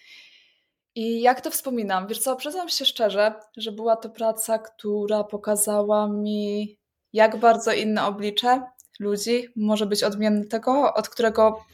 I 0.95 1.21
jak 1.21 1.41
to 1.41 1.51
wspominam? 1.51 2.07
Wiesz 2.07 2.19
co, 2.19 2.37
przyznam 2.37 2.69
się 2.69 2.85
szczerze, 2.85 3.35
że 3.57 3.73
była 3.73 3.97
to 3.97 4.11
praca, 4.11 4.59
która 4.59 5.25
pokazała 5.25 6.09
mi, 6.09 6.79
jak 7.13 7.37
bardzo 7.37 7.73
inne 7.73 8.07
oblicze 8.07 8.63
ludzi 9.01 9.49
może 9.57 9.87
być 9.87 10.03
odmienne 10.03 10.45
tego, 10.45 10.95
od 10.95 11.09
którego 11.09 11.65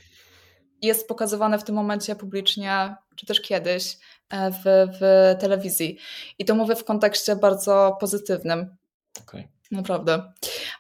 jest 0.83 1.09
pokazywane 1.09 1.59
w 1.59 1.65
tym 1.65 1.75
momencie 1.75 2.17
publicznie, 2.17 2.97
czy 3.17 3.27
też 3.27 3.41
kiedyś 3.41 3.97
e, 4.31 4.51
w, 4.51 4.63
w 5.01 5.01
telewizji. 5.41 5.99
I 6.39 6.45
to 6.45 6.55
mówię 6.55 6.77
w 6.77 6.85
kontekście 6.85 7.37
bardzo 7.37 7.97
pozytywnym. 8.01 8.77
Okay. 9.23 9.49
Naprawdę. 9.71 10.33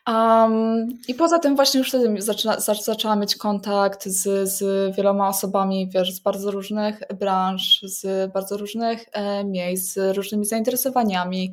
Um, 0.08 0.88
I 1.08 1.14
poza 1.14 1.38
tym 1.38 1.56
właśnie 1.56 1.78
już 1.78 1.88
wtedy 1.88 2.22
zaczyna, 2.22 2.60
zaczęłam 2.60 3.20
mieć 3.20 3.36
kontakt 3.36 4.08
z, 4.08 4.48
z 4.48 4.96
wieloma 4.96 5.28
osobami, 5.28 5.88
wiesz, 5.88 6.14
z 6.14 6.20
bardzo 6.20 6.50
różnych 6.50 7.02
branż, 7.18 7.80
z 7.82 8.32
bardzo 8.32 8.56
różnych 8.56 9.04
e, 9.12 9.44
miejsc, 9.44 9.92
z 9.92 10.16
różnymi 10.16 10.44
zainteresowaniami, 10.44 11.52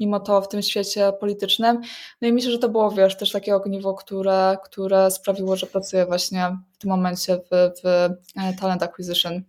mimo 0.00 0.20
to 0.20 0.42
w 0.42 0.48
tym 0.48 0.62
świecie 0.62 1.12
politycznym. 1.20 1.80
No 2.20 2.28
i 2.28 2.32
myślę, 2.32 2.50
że 2.50 2.58
to 2.58 2.68
było, 2.68 2.90
wiesz, 2.90 3.16
też 3.16 3.32
takie 3.32 3.56
ogniwo, 3.56 3.94
które, 3.94 4.56
które 4.64 5.10
sprawiło, 5.10 5.56
że 5.56 5.66
pracuję 5.66 6.06
właśnie 6.06 6.58
w 6.72 6.78
tym 6.78 6.90
momencie 6.90 7.36
w, 7.36 7.72
w 7.82 7.86
e, 8.36 8.54
Talent 8.60 8.82
Acquisition. 8.82 9.42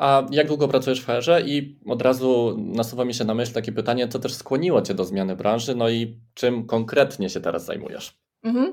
A 0.00 0.26
jak 0.30 0.46
długo 0.46 0.68
pracujesz 0.68 1.00
w 1.00 1.06
HR-ze? 1.06 1.40
I 1.40 1.78
od 1.86 2.02
razu 2.02 2.56
nasuwa 2.58 3.04
mi 3.04 3.14
się 3.14 3.24
na 3.24 3.34
myśl 3.34 3.52
takie 3.52 3.72
pytanie, 3.72 4.08
co 4.08 4.18
też 4.18 4.34
skłoniło 4.34 4.82
Cię 4.82 4.94
do 4.94 5.04
zmiany 5.04 5.36
branży, 5.36 5.74
no 5.74 5.88
i 5.88 6.20
czym 6.34 6.66
konkretnie 6.66 7.30
się 7.30 7.40
teraz 7.40 7.64
zajmujesz? 7.64 8.18
Mhm. 8.42 8.72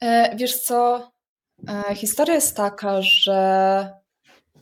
E, 0.00 0.36
wiesz 0.36 0.58
co, 0.58 1.10
e, 1.68 1.94
historia 1.94 2.34
jest 2.34 2.56
taka, 2.56 3.02
że 3.02 3.92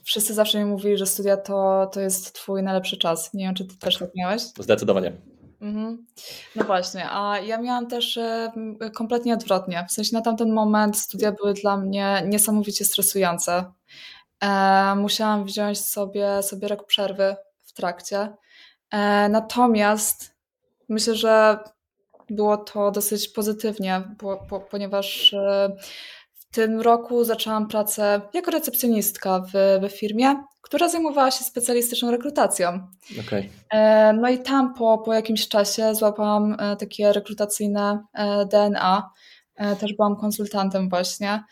wszyscy 0.04 0.34
zawsze 0.34 0.58
mi 0.58 0.64
mówili, 0.64 0.98
że 0.98 1.06
studia 1.06 1.36
to, 1.36 1.90
to 1.92 2.00
jest 2.00 2.32
Twój 2.32 2.62
najlepszy 2.62 2.96
czas. 2.96 3.34
Nie 3.34 3.44
wiem, 3.44 3.54
czy 3.54 3.64
Ty 3.64 3.70
tak. 3.70 3.80
też 3.80 3.98
tak 3.98 4.10
miałeś? 4.14 4.42
Zdecydowanie. 4.42 5.12
Mhm. 5.60 6.06
No 6.56 6.64
właśnie, 6.64 7.10
a 7.10 7.38
ja 7.40 7.58
miałam 7.58 7.86
też 7.86 8.16
e, 8.16 8.52
kompletnie 8.94 9.34
odwrotnie. 9.34 9.86
W 9.88 9.92
sensie 9.92 10.16
na 10.16 10.22
tamten 10.22 10.52
moment 10.52 10.98
studia 10.98 11.32
były 11.32 11.54
dla 11.54 11.76
mnie 11.76 12.22
niesamowicie 12.26 12.84
stresujące. 12.84 13.64
E, 14.40 14.94
musiałam 14.94 15.44
wziąć 15.44 15.80
sobie, 15.80 16.42
sobie 16.42 16.68
rok 16.68 16.86
przerwy 16.86 17.36
w 17.62 17.72
trakcie. 17.72 18.36
E, 18.90 19.28
natomiast 19.28 20.34
myślę, 20.88 21.14
że 21.14 21.58
było 22.30 22.56
to 22.56 22.90
dosyć 22.90 23.28
pozytywnie, 23.28 24.02
bo, 24.22 24.46
bo, 24.50 24.60
ponieważ 24.60 25.34
e, 25.34 25.76
w 26.34 26.44
tym 26.54 26.80
roku 26.80 27.24
zaczęłam 27.24 27.68
pracę 27.68 28.20
jako 28.34 28.50
recepcjonistka 28.50 29.40
w, 29.40 29.80
w 29.88 29.98
firmie, 29.98 30.44
która 30.62 30.88
zajmowała 30.88 31.30
się 31.30 31.44
specjalistyczną 31.44 32.10
rekrutacją. 32.10 32.88
Okay. 33.20 33.48
No 34.14 34.28
i 34.28 34.38
tam 34.38 34.74
po, 34.74 34.98
po 34.98 35.14
jakimś 35.14 35.48
czasie 35.48 35.94
złapałam 35.94 36.56
takie 36.78 37.12
rekrutacyjne 37.12 38.04
DNA. 38.50 39.10
Też 39.80 39.94
byłam 39.94 40.16
konsultantem 40.16 40.88
właśnie. 40.88 41.44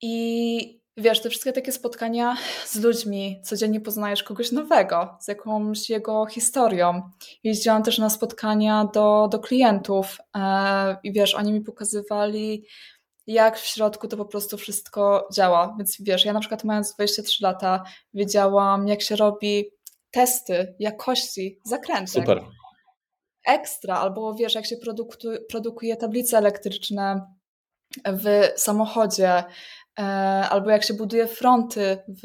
I 0.00 0.83
wiesz, 0.96 1.22
te 1.22 1.30
wszystkie 1.30 1.52
takie 1.52 1.72
spotkania 1.72 2.36
z 2.66 2.76
ludźmi, 2.76 3.40
codziennie 3.44 3.80
poznajesz 3.80 4.22
kogoś 4.22 4.52
nowego, 4.52 5.18
z 5.20 5.28
jakąś 5.28 5.90
jego 5.90 6.26
historią. 6.26 7.02
Jeździłam 7.44 7.82
też 7.82 7.98
na 7.98 8.10
spotkania 8.10 8.84
do, 8.94 9.28
do 9.30 9.38
klientów 9.38 10.18
e, 10.36 10.96
i 11.02 11.12
wiesz, 11.12 11.34
oni 11.34 11.52
mi 11.52 11.60
pokazywali, 11.60 12.66
jak 13.26 13.58
w 13.58 13.66
środku 13.66 14.08
to 14.08 14.16
po 14.16 14.24
prostu 14.24 14.56
wszystko 14.56 15.28
działa. 15.32 15.74
Więc 15.78 15.96
wiesz, 16.00 16.24
ja 16.24 16.32
na 16.32 16.40
przykład 16.40 16.64
mając 16.64 16.94
23 16.94 17.44
lata, 17.44 17.84
wiedziałam, 18.14 18.88
jak 18.88 19.02
się 19.02 19.16
robi 19.16 19.70
testy 20.10 20.74
jakości 20.78 21.60
zakrętek. 21.64 22.08
Super. 22.08 22.44
Ekstra, 23.46 23.96
albo 23.96 24.34
wiesz, 24.34 24.54
jak 24.54 24.66
się 24.66 24.76
produkuje 25.48 25.96
tablice 25.96 26.38
elektryczne 26.38 27.20
w 28.06 28.48
samochodzie, 28.56 29.44
albo 30.50 30.70
jak 30.70 30.84
się 30.84 30.94
buduje 30.94 31.26
fronty 31.26 31.98
w, 32.08 32.22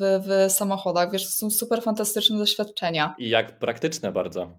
w, 0.00 0.24
w 0.26 0.52
samochodach. 0.52 1.10
Wiesz, 1.10 1.24
to 1.24 1.30
są 1.30 1.50
super 1.50 1.82
fantastyczne 1.82 2.38
doświadczenia. 2.38 3.14
I 3.18 3.28
jak 3.28 3.58
praktyczne 3.58 4.12
bardzo. 4.12 4.50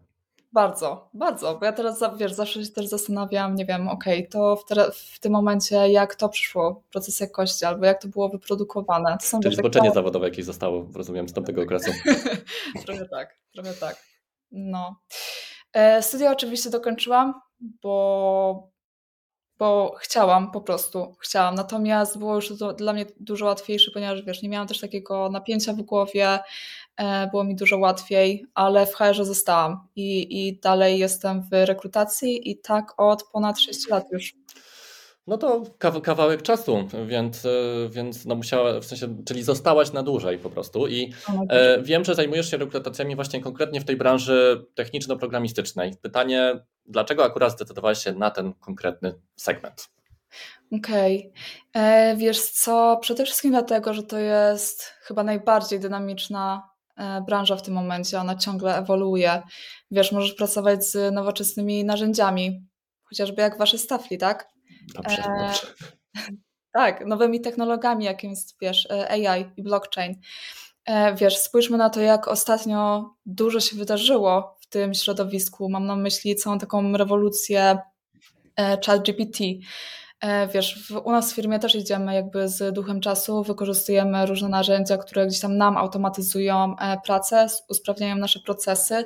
Bardzo, 0.53 1.09
bardzo, 1.13 1.57
bo 1.59 1.65
ja 1.65 1.73
teraz, 1.73 2.03
wiesz, 2.17 2.33
zawsze 2.33 2.65
się 2.65 2.71
też 2.71 2.85
zastanawiam, 2.85 3.55
nie 3.55 3.65
wiem, 3.65 3.87
okej, 3.87 4.19
okay, 4.19 4.29
to 4.29 4.55
w, 4.55 4.65
te, 4.65 4.91
w, 4.91 5.19
tym 5.19 5.31
momencie 5.31 5.89
jak 5.89 6.15
to 6.15 6.29
przyszło, 6.29 6.83
proces 6.91 7.19
jakości, 7.19 7.65
albo 7.65 7.85
jak 7.85 8.01
to 8.01 8.07
było 8.07 8.29
wyprodukowane. 8.29 9.17
To 9.21 9.25
są 9.27 9.39
Czyli 9.39 9.55
zboczenie 9.55 9.89
tak... 9.89 9.95
zawodowe 9.95 10.27
jakieś 10.27 10.45
zostało, 10.45 10.87
rozumiem, 10.95 11.29
z 11.29 11.33
tamtego 11.33 11.61
okresu. 11.61 11.91
trochę 12.85 13.05
tak, 13.05 13.37
trochę 13.53 13.73
tak. 13.73 14.03
No. 14.51 14.95
E, 15.73 16.01
studia 16.01 16.31
oczywiście 16.31 16.69
dokończyłam, 16.69 17.33
bo 17.59 18.72
bo 19.63 19.95
chciałam 19.99 20.51
po 20.51 20.61
prostu, 20.61 21.15
chciałam. 21.19 21.55
Natomiast 21.55 22.17
było 22.17 22.35
już 22.35 22.57
to 22.59 22.73
dla 22.73 22.93
mnie 22.93 23.05
dużo 23.19 23.45
łatwiejsze, 23.45 23.91
ponieważ 23.91 24.21
wiesz, 24.21 24.41
nie 24.41 24.49
miałam 24.49 24.67
też 24.67 24.79
takiego 24.79 25.29
napięcia 25.29 25.73
w 25.73 25.81
głowie, 25.81 26.39
e, 26.97 27.27
było 27.27 27.43
mi 27.43 27.55
dużo 27.55 27.77
łatwiej, 27.77 28.45
ale 28.53 28.85
w 28.85 28.93
HR 28.93 29.25
zostałam 29.25 29.87
i, 29.95 30.47
i 30.47 30.59
dalej 30.59 30.99
jestem 30.99 31.41
w 31.41 31.47
rekrutacji 31.51 32.51
i 32.51 32.57
tak 32.57 32.93
od 32.97 33.23
ponad 33.23 33.59
6 33.59 33.87
lat 33.89 34.11
już. 34.11 34.33
No 35.27 35.37
to 35.37 35.63
kawałek 35.79 36.41
czasu, 36.41 36.87
więc, 37.07 37.45
e, 37.45 37.49
więc 37.89 38.25
no 38.25 38.35
musiała, 38.35 38.79
w 38.79 38.85
sensie, 38.85 39.23
czyli 39.25 39.43
zostałaś 39.43 39.93
na 39.93 40.03
dłużej 40.03 40.37
po 40.37 40.49
prostu 40.49 40.87
i 40.87 41.13
e, 41.49 41.81
wiem, 41.81 42.05
że 42.05 42.15
zajmujesz 42.15 42.51
się 42.51 42.57
rekrutacjami 42.57 43.15
właśnie 43.15 43.41
konkretnie 43.41 43.81
w 43.81 43.85
tej 43.85 43.97
branży 43.97 44.65
techniczno-programistycznej. 44.75 45.93
Pytanie, 46.01 46.59
dlaczego 46.85 47.25
akurat 47.25 47.51
zdecydowałaś 47.51 48.03
się 48.03 48.11
na 48.11 48.31
ten 48.31 48.53
konkretny 48.53 49.13
segment? 49.35 49.89
Okej. 50.71 51.31
Okay. 51.71 51.83
E, 51.83 52.15
wiesz 52.15 52.41
co, 52.41 52.97
przede 53.01 53.25
wszystkim 53.25 53.51
dlatego, 53.51 53.93
że 53.93 54.03
to 54.03 54.17
jest 54.17 54.83
chyba 54.83 55.23
najbardziej 55.23 55.79
dynamiczna 55.79 56.69
e, 56.97 57.21
branża 57.21 57.55
w 57.55 57.61
tym 57.61 57.73
momencie. 57.73 58.19
Ona 58.19 58.35
ciągle 58.35 58.77
ewoluuje. 58.77 59.41
Wiesz, 59.91 60.11
możesz 60.11 60.33
pracować 60.33 60.85
z 60.85 61.13
nowoczesnymi 61.13 61.85
narzędziami, 61.85 62.67
chociażby 63.03 63.41
jak 63.41 63.57
wasze 63.57 63.77
stafli, 63.77 64.17
tak? 64.17 64.52
Dobrze, 64.95 65.23
e, 65.23 65.47
dobrze. 65.47 65.67
Tak, 66.73 67.05
nowymi 67.05 67.41
technologiami, 67.41 68.05
jakim 68.05 68.29
jest, 68.29 68.55
wiesz, 68.61 68.87
e, 68.91 69.09
AI 69.09 69.45
i 69.57 69.63
blockchain. 69.63 70.15
E, 70.85 71.15
wiesz, 71.15 71.37
spójrzmy 71.37 71.77
na 71.77 71.89
to, 71.89 72.01
jak 72.01 72.27
ostatnio 72.27 73.09
dużo 73.25 73.59
się 73.59 73.77
wydarzyło 73.77 74.57
w 74.61 74.67
tym 74.67 74.93
środowisku. 74.93 75.69
Mam 75.69 75.85
na 75.85 75.95
myśli 75.95 76.35
całą 76.35 76.59
taką 76.59 76.97
rewolucję 76.97 77.77
e, 78.55 78.77
ChatGPT. 78.85 79.39
Wiesz, 80.53 80.87
w, 80.89 80.97
u 81.05 81.11
nas 81.11 81.31
w 81.31 81.35
firmie 81.35 81.59
też 81.59 81.75
idziemy 81.75 82.13
jakby 82.13 82.49
z 82.49 82.73
duchem 82.73 83.01
czasu, 83.01 83.43
wykorzystujemy 83.43 84.25
różne 84.25 84.49
narzędzia, 84.49 84.97
które 84.97 85.27
gdzieś 85.27 85.39
tam 85.39 85.57
nam 85.57 85.77
automatyzują 85.77 86.75
pracę, 87.05 87.47
usprawniają 87.69 88.15
nasze 88.15 88.39
procesy. 88.39 89.05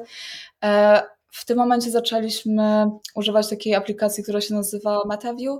W 1.31 1.45
tym 1.45 1.57
momencie 1.57 1.91
zaczęliśmy 1.91 2.89
używać 3.15 3.49
takiej 3.49 3.75
aplikacji, 3.75 4.23
która 4.23 4.41
się 4.41 4.53
nazywa 4.53 5.01
MetaView 5.05 5.59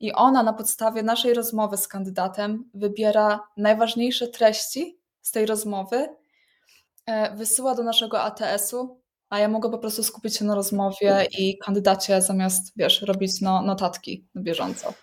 i 0.00 0.12
ona 0.12 0.42
na 0.42 0.52
podstawie 0.52 1.02
naszej 1.02 1.34
rozmowy 1.34 1.76
z 1.76 1.88
kandydatem 1.88 2.70
wybiera 2.74 3.40
najważniejsze 3.56 4.28
treści 4.28 4.98
z 5.22 5.30
tej 5.30 5.46
rozmowy, 5.46 6.08
e, 7.06 7.36
wysyła 7.36 7.74
do 7.74 7.82
naszego 7.82 8.20
ATS-u, 8.20 9.00
a 9.30 9.38
ja 9.38 9.48
mogę 9.48 9.70
po 9.70 9.78
prostu 9.78 10.04
skupić 10.04 10.36
się 10.36 10.44
na 10.44 10.54
rozmowie 10.54 11.26
i 11.38 11.58
kandydacie 11.58 12.22
zamiast, 12.22 12.72
wiesz, 12.76 13.02
robić 13.02 13.40
no, 13.40 13.62
notatki 13.62 14.26
na 14.34 14.42
bieżąco. 14.42 14.94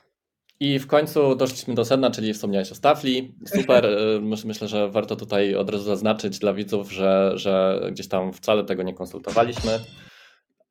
I 0.59 0.79
w 0.79 0.87
końcu 0.87 1.35
doszliśmy 1.35 1.73
do 1.73 1.85
sedna, 1.85 2.11
czyli 2.11 2.33
wspomniałeś 2.33 2.71
o 2.71 2.75
Stafli. 2.75 3.35
Super. 3.45 3.85
E, 4.15 4.19
myślę, 4.45 4.67
że 4.67 4.89
warto 4.89 5.15
tutaj 5.15 5.55
od 5.55 5.69
razu 5.69 5.83
zaznaczyć 5.83 6.39
dla 6.39 6.53
widzów, 6.53 6.91
że, 6.91 7.31
że 7.35 7.81
gdzieś 7.91 8.07
tam 8.07 8.33
wcale 8.33 8.63
tego 8.63 8.83
nie 8.83 8.93
konsultowaliśmy. 8.93 9.79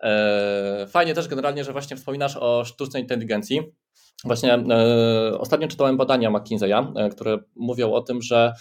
E, 0.01 0.87
fajnie 0.89 1.15
też 1.15 1.29
generalnie, 1.29 1.65
że 1.65 1.73
właśnie 1.73 1.97
wspominasz 1.97 2.37
o 2.37 2.65
sztucznej 2.65 3.03
inteligencji. 3.03 3.63
Właśnie 4.25 4.55
e, 4.55 5.39
ostatnio 5.39 5.69
czytałem 5.69 5.97
badania 5.97 6.31
McKinsey'a, 6.31 7.11
które 7.11 7.39
mówią 7.55 7.93
o 7.93 8.01
tym, 8.01 8.23
że 8.23 8.53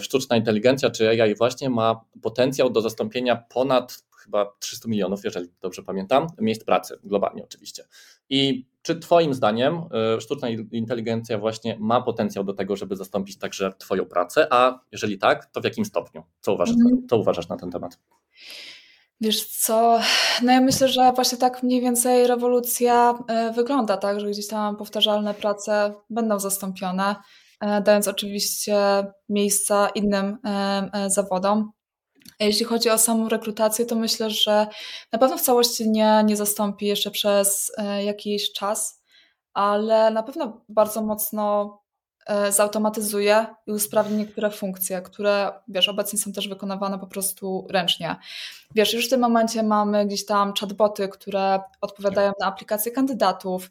sztuczna 0.00 0.36
inteligencja 0.36 0.90
czy 0.90 1.08
AI 1.08 1.34
właśnie 1.34 1.70
ma 1.70 2.00
potencjał 2.22 2.70
do 2.70 2.80
zastąpienia 2.80 3.36
ponad 3.36 4.04
chyba 4.22 4.52
300 4.58 4.88
milionów, 4.88 5.24
jeżeli 5.24 5.48
dobrze 5.60 5.82
pamiętam, 5.82 6.26
miejsc 6.38 6.64
pracy 6.64 6.98
globalnie 7.04 7.44
oczywiście. 7.44 7.84
I 8.32 8.66
czy 8.82 8.96
Twoim 8.96 9.34
zdaniem 9.34 9.82
sztuczna 10.20 10.48
inteligencja 10.72 11.38
właśnie 11.38 11.76
ma 11.80 12.02
potencjał 12.02 12.44
do 12.44 12.52
tego, 12.54 12.76
żeby 12.76 12.96
zastąpić 12.96 13.38
także 13.38 13.72
Twoją 13.78 14.04
pracę? 14.04 14.46
A 14.50 14.80
jeżeli 14.92 15.18
tak, 15.18 15.46
to 15.46 15.60
w 15.60 15.64
jakim 15.64 15.84
stopniu? 15.84 16.22
Co 16.40 16.54
uważasz, 16.54 16.76
mm. 16.76 17.06
co 17.10 17.16
uważasz 17.16 17.48
na 17.48 17.56
ten 17.56 17.70
temat? 17.70 17.98
Wiesz 19.20 19.46
co, 19.46 20.00
no 20.42 20.52
ja 20.52 20.60
myślę, 20.60 20.88
że 20.88 21.12
właśnie 21.12 21.38
tak 21.38 21.62
mniej 21.62 21.80
więcej 21.80 22.26
rewolucja 22.26 23.18
e, 23.28 23.52
wygląda, 23.52 23.96
tak, 23.96 24.20
że 24.20 24.30
gdzieś 24.30 24.48
tam 24.48 24.76
powtarzalne 24.76 25.34
prace 25.34 25.94
będą 26.10 26.38
zastąpione, 26.38 27.16
e, 27.60 27.80
dając 27.80 28.08
oczywiście 28.08 28.76
miejsca 29.28 29.88
innym 29.88 30.38
zawodom. 31.06 31.72
Jeśli 32.40 32.64
chodzi 32.64 32.90
o 32.90 32.98
samą 32.98 33.28
rekrutację, 33.28 33.86
to 33.86 33.96
myślę, 33.96 34.30
że 34.30 34.66
na 35.12 35.18
pewno 35.18 35.38
w 35.38 35.42
całości 35.42 35.90
nie, 35.90 36.22
nie 36.24 36.36
zastąpi 36.36 36.86
jeszcze 36.86 37.10
przez 37.10 37.72
jakiś 38.04 38.52
czas, 38.52 39.02
ale 39.54 40.10
na 40.10 40.22
pewno 40.22 40.64
bardzo 40.68 41.02
mocno 41.02 41.82
E, 42.26 42.52
zautomatyzuje 42.52 43.46
i 43.66 43.72
usprawni 43.72 44.16
niektóre 44.16 44.50
funkcje, 44.50 45.02
które, 45.02 45.52
wiesz, 45.68 45.88
obecnie 45.88 46.18
są 46.18 46.32
też 46.32 46.48
wykonywane 46.48 46.98
po 46.98 47.06
prostu 47.06 47.66
ręcznie. 47.70 48.16
Wiesz, 48.74 48.94
już 48.94 49.06
w 49.06 49.10
tym 49.10 49.20
momencie 49.20 49.62
mamy 49.62 50.06
gdzieś 50.06 50.26
tam 50.26 50.52
chatboty, 50.60 51.08
które 51.08 51.60
odpowiadają 51.80 52.32
na 52.40 52.46
aplikacje 52.46 52.92
kandydatów. 52.92 53.70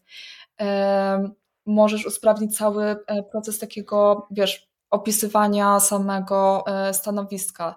E, 0.62 1.30
możesz 1.66 2.06
usprawnić 2.06 2.58
cały 2.58 2.84
e, 2.86 3.24
proces 3.24 3.60
takiego, 3.60 4.28
wiesz, 4.32 4.72
opisywania 4.90 5.80
samego 5.80 6.64
stanowiska. 6.92 7.76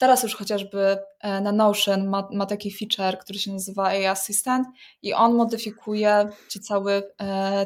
Teraz 0.00 0.22
już 0.22 0.34
chociażby 0.36 0.98
na 1.42 1.52
Notion 1.52 2.08
ma, 2.08 2.28
ma, 2.32 2.46
taki 2.46 2.70
feature, 2.70 3.18
który 3.18 3.38
się 3.38 3.52
nazywa 3.52 3.86
AI 3.86 4.06
Assistant 4.06 4.66
i 5.02 5.14
on 5.14 5.34
modyfikuje 5.34 6.28
ci 6.48 6.60
cały 6.60 7.02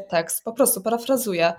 tekst, 0.09 0.45
po 0.45 0.53
prostu 0.53 0.81
parafrazuje. 0.81 1.53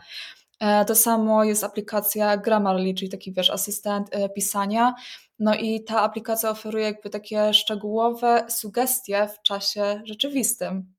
E, 0.60 0.86
to 0.86 0.96
samo 0.96 1.44
jest 1.44 1.64
aplikacja 1.64 2.38
Grammarly, 2.38 2.94
czyli 2.94 3.12
taki 3.12 3.34
wiesz, 3.34 3.50
asystent 3.50 4.08
e, 4.12 4.30
pisania. 4.30 4.94
No 5.40 5.56
i 5.56 5.84
ta 5.84 6.02
aplikacja 6.02 6.50
oferuje 6.50 6.86
jakby 6.86 7.10
takie 7.10 7.54
szczegółowe 7.54 8.46
sugestie 8.50 9.28
w 9.28 9.42
czasie 9.42 10.02
rzeczywistym. 10.06 10.95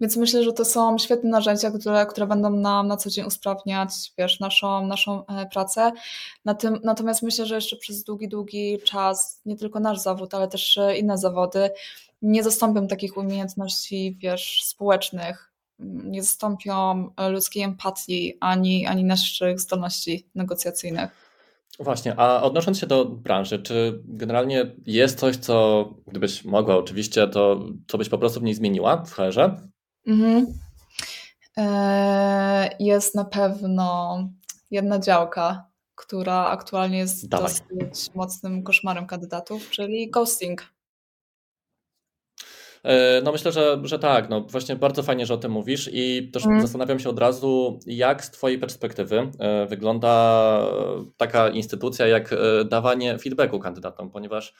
Więc 0.00 0.16
myślę, 0.16 0.42
że 0.42 0.52
to 0.52 0.64
są 0.64 0.98
świetne 0.98 1.30
narzędzia, 1.30 1.70
które, 1.70 2.06
które 2.06 2.26
będą 2.26 2.50
nam 2.50 2.86
na 2.86 2.96
co 2.96 3.10
dzień 3.10 3.26
usprawniać 3.26 3.90
wiesz, 4.18 4.40
naszą, 4.40 4.86
naszą 4.86 5.26
e, 5.26 5.46
pracę. 5.46 5.92
Natomiast 6.84 7.22
myślę, 7.22 7.46
że 7.46 7.54
jeszcze 7.54 7.76
przez 7.76 8.04
długi, 8.04 8.28
długi 8.28 8.78
czas 8.84 9.40
nie 9.46 9.56
tylko 9.56 9.80
nasz 9.80 9.98
zawód, 9.98 10.34
ale 10.34 10.48
też 10.48 10.78
inne 10.98 11.18
zawody 11.18 11.70
nie 12.22 12.42
zastąpią 12.42 12.86
takich 12.86 13.16
umiejętności 13.16 14.16
wiesz, 14.20 14.62
społecznych, 14.64 15.52
nie 15.78 16.22
zastąpią 16.22 17.10
ludzkiej 17.30 17.62
empatii 17.62 18.36
ani, 18.40 18.86
ani 18.86 19.04
naszych 19.04 19.60
zdolności 19.60 20.26
negocjacyjnych. 20.34 21.29
Właśnie, 21.78 22.14
a 22.16 22.42
odnosząc 22.42 22.78
się 22.78 22.86
do 22.86 23.04
branży, 23.04 23.58
czy 23.58 24.02
generalnie 24.04 24.76
jest 24.86 25.18
coś, 25.18 25.36
co 25.36 25.84
gdybyś 26.06 26.44
mogła 26.44 26.76
oczywiście, 26.76 27.28
to 27.28 27.64
co 27.88 27.98
byś 27.98 28.08
po 28.08 28.18
prostu 28.18 28.40
w 28.40 28.42
niej 28.42 28.54
zmieniła 28.54 29.04
w 29.04 29.12
HR-ze? 29.12 29.60
Mhm. 30.06 30.46
E, 31.56 32.76
jest 32.80 33.14
na 33.14 33.24
pewno 33.24 34.18
jedna 34.70 34.98
działka, 34.98 35.70
która 35.94 36.46
aktualnie 36.46 36.98
jest 36.98 37.28
Dawaj. 37.28 37.52
dosyć 37.70 38.14
mocnym 38.14 38.62
koszmarem 38.62 39.06
kandydatów, 39.06 39.70
czyli 39.70 40.10
ghosting. 40.10 40.72
E, 42.82 43.20
no 43.24 43.32
myślę, 43.32 43.52
że, 43.52 43.80
że 43.82 43.98
tak. 43.98 44.28
No 44.28 44.40
właśnie 44.40 44.76
bardzo 44.76 45.02
fajnie, 45.02 45.26
że 45.26 45.34
o 45.34 45.36
tym 45.36 45.52
mówisz 45.52 45.90
i 45.92 46.30
też 46.32 46.46
mm. 46.46 46.60
zastanawiam 46.60 46.98
się 46.98 47.08
od 47.08 47.18
razu, 47.18 47.80
jak 47.86 48.24
z 48.24 48.30
Twojej 48.30 48.58
perspektywy 48.58 49.30
e, 49.38 49.66
wygląda 49.66 50.64
taka 51.16 51.48
instytucja 51.48 52.06
jak 52.06 52.32
e, 52.32 52.64
dawanie 52.64 53.18
feedbacku 53.18 53.58
kandydatom, 53.58 54.10
ponieważ 54.10 54.54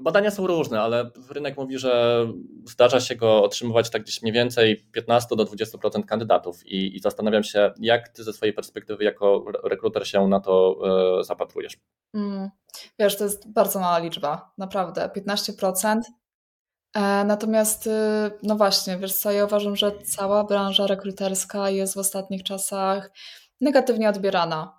badania 0.00 0.30
są 0.30 0.46
różne, 0.46 0.80
ale 0.80 1.10
rynek 1.30 1.56
mówi, 1.56 1.78
że 1.78 2.26
zdarza 2.64 3.00
się 3.00 3.16
go 3.16 3.42
otrzymywać 3.42 3.90
tak 3.90 4.02
gdzieś 4.02 4.22
mniej 4.22 4.32
więcej 4.32 4.84
15 4.92 5.36
do 5.36 5.44
20% 5.44 6.04
kandydatów 6.04 6.66
i, 6.66 6.96
i 6.96 7.00
zastanawiam 7.00 7.42
się, 7.42 7.72
jak 7.80 8.08
Ty 8.08 8.24
ze 8.24 8.32
swojej 8.32 8.52
perspektywy 8.52 9.04
jako 9.04 9.44
rekruter 9.64 10.08
się 10.08 10.28
na 10.28 10.40
to 10.40 10.78
zapatrujesz. 11.20 11.76
Mm. 12.14 12.50
Wiesz, 12.98 13.16
to 13.16 13.24
jest 13.24 13.52
bardzo 13.52 13.80
mała 13.80 13.98
liczba, 13.98 14.52
naprawdę. 14.58 15.10
15% 15.16 16.00
E, 16.00 16.02
natomiast, 17.24 17.86
y, 17.86 17.90
no 18.42 18.56
właśnie, 18.56 18.98
wiesz 18.98 19.14
co, 19.14 19.30
ja 19.30 19.44
uważam, 19.44 19.76
że 19.76 19.92
cała 20.02 20.44
branża 20.44 20.86
rekruterska 20.86 21.70
jest 21.70 21.94
w 21.94 21.98
ostatnich 21.98 22.42
czasach 22.42 23.10
negatywnie 23.60 24.08
odbierana. 24.08 24.78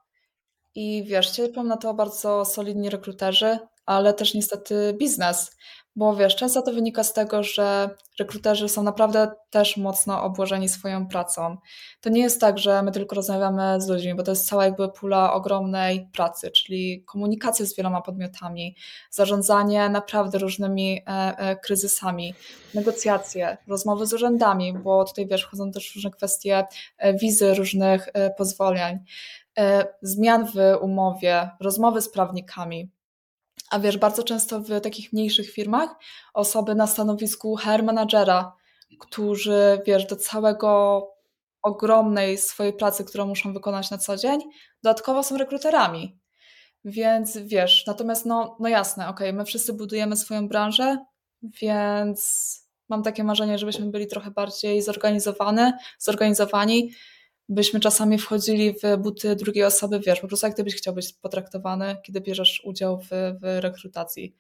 I 0.75 1.03
wiesz, 1.03 1.31
cierpią 1.31 1.63
na 1.63 1.77
to 1.77 1.93
bardzo 1.93 2.45
solidni 2.45 2.89
rekruterzy, 2.89 3.59
ale 3.85 4.13
też 4.13 4.33
niestety 4.33 4.95
biznes. 4.99 5.57
Bo 5.95 6.15
wiesz, 6.15 6.35
często 6.35 6.61
to 6.61 6.73
wynika 6.73 7.03
z 7.03 7.13
tego, 7.13 7.43
że 7.43 7.89
rekruterzy 8.19 8.69
są 8.69 8.83
naprawdę 8.83 9.31
też 9.49 9.77
mocno 9.77 10.23
obłożeni 10.23 10.69
swoją 10.69 11.07
pracą. 11.07 11.57
To 12.01 12.09
nie 12.09 12.21
jest 12.21 12.41
tak, 12.41 12.57
że 12.57 12.83
my 12.83 12.91
tylko 12.91 13.15
rozmawiamy 13.15 13.81
z 13.81 13.87
ludźmi, 13.87 14.15
bo 14.15 14.23
to 14.23 14.31
jest 14.31 14.47
cała 14.47 14.65
jakby 14.65 14.89
pula 14.89 15.33
ogromnej 15.33 16.09
pracy, 16.13 16.51
czyli 16.51 17.03
komunikacja 17.03 17.65
z 17.65 17.75
wieloma 17.75 18.01
podmiotami, 18.01 18.75
zarządzanie 19.11 19.89
naprawdę 19.89 20.37
różnymi 20.37 21.01
e, 21.07 21.37
e, 21.37 21.55
kryzysami, 21.55 22.33
negocjacje, 22.73 23.57
rozmowy 23.67 24.05
z 24.05 24.13
urzędami, 24.13 24.73
bo 24.73 25.05
tutaj 25.05 25.27
wiesz, 25.27 25.43
wchodzą 25.43 25.71
też 25.71 25.95
różne 25.95 26.11
kwestie 26.11 26.67
e, 26.97 27.13
wizy, 27.13 27.53
różnych 27.53 28.09
e, 28.13 28.29
pozwoleń, 28.29 28.99
e, 29.57 29.87
zmian 30.01 30.45
w 30.45 30.81
umowie, 30.81 31.49
rozmowy 31.59 32.01
z 32.01 32.09
prawnikami. 32.09 32.89
A 33.69 33.79
wiesz, 33.79 33.97
bardzo 33.97 34.23
często 34.23 34.59
w 34.59 34.81
takich 34.81 35.13
mniejszych 35.13 35.51
firmach 35.51 35.95
osoby 36.33 36.75
na 36.75 36.87
stanowisku 36.87 37.55
HR 37.55 37.83
managera, 37.83 38.55
którzy, 38.99 39.81
wiesz, 39.85 40.05
do 40.05 40.15
całego 40.15 41.01
ogromnej 41.61 42.37
swojej 42.37 42.73
pracy, 42.73 43.05
którą 43.05 43.25
muszą 43.25 43.53
wykonać 43.53 43.91
na 43.91 43.97
co 43.97 44.17
dzień, 44.17 44.39
dodatkowo 44.83 45.23
są 45.23 45.37
rekruterami. 45.37 46.19
Więc 46.85 47.37
wiesz, 47.37 47.83
natomiast 47.87 48.25
no, 48.25 48.57
no 48.59 48.69
jasne, 48.69 49.07
ok, 49.07 49.19
my 49.33 49.45
wszyscy 49.45 49.73
budujemy 49.73 50.15
swoją 50.15 50.47
branżę, 50.47 50.97
więc 51.41 52.69
mam 52.89 53.03
takie 53.03 53.23
marzenie, 53.23 53.57
żebyśmy 53.57 53.85
byli 53.85 54.07
trochę 54.07 54.31
bardziej 54.31 54.81
zorganizowani, 54.81 55.71
zorganizowani 55.99 56.91
byśmy 57.49 57.79
czasami 57.79 58.19
wchodzili 58.19 58.73
w 58.73 58.97
buty 58.97 59.35
drugiej 59.35 59.63
osoby, 59.63 59.99
wiesz, 59.99 60.19
po 60.19 60.27
prostu 60.27 60.45
jak 60.47 60.53
gdybyś 60.53 60.75
chciał 60.75 60.93
być 60.93 61.13
potraktowany, 61.13 61.97
kiedy 62.03 62.21
bierzesz 62.21 62.61
udział 62.65 62.99
w, 62.99 63.07
w 63.11 63.59
rekrutacji. 63.59 64.35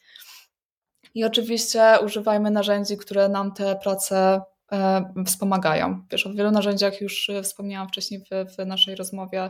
I 1.13 1.23
oczywiście 1.23 1.97
używajmy 2.05 2.51
narzędzi, 2.51 2.97
które 2.97 3.29
nam 3.29 3.53
te 3.53 3.75
prace 3.75 4.41
e, 4.71 5.13
wspomagają. 5.25 6.05
Wiesz, 6.11 6.27
o 6.27 6.33
wielu 6.33 6.51
narzędziach 6.51 7.01
już 7.01 7.31
wspomniałam 7.43 7.87
wcześniej 7.87 8.19
w, 8.19 8.55
w 8.55 8.65
naszej 8.65 8.95
rozmowie. 8.95 9.49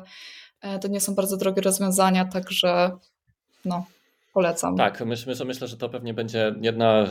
E, 0.61 0.79
to 0.79 0.87
nie 0.87 1.01
są 1.01 1.15
bardzo 1.15 1.37
drogie 1.37 1.61
rozwiązania, 1.61 2.25
także 2.25 2.91
no, 3.65 3.85
polecam. 4.33 4.75
Tak, 4.77 5.05
myślę, 5.05 5.45
myślę, 5.45 5.67
że 5.67 5.77
to 5.77 5.89
pewnie 5.89 6.13
będzie 6.13 6.55
jedna 6.61 7.01
e, 7.01 7.07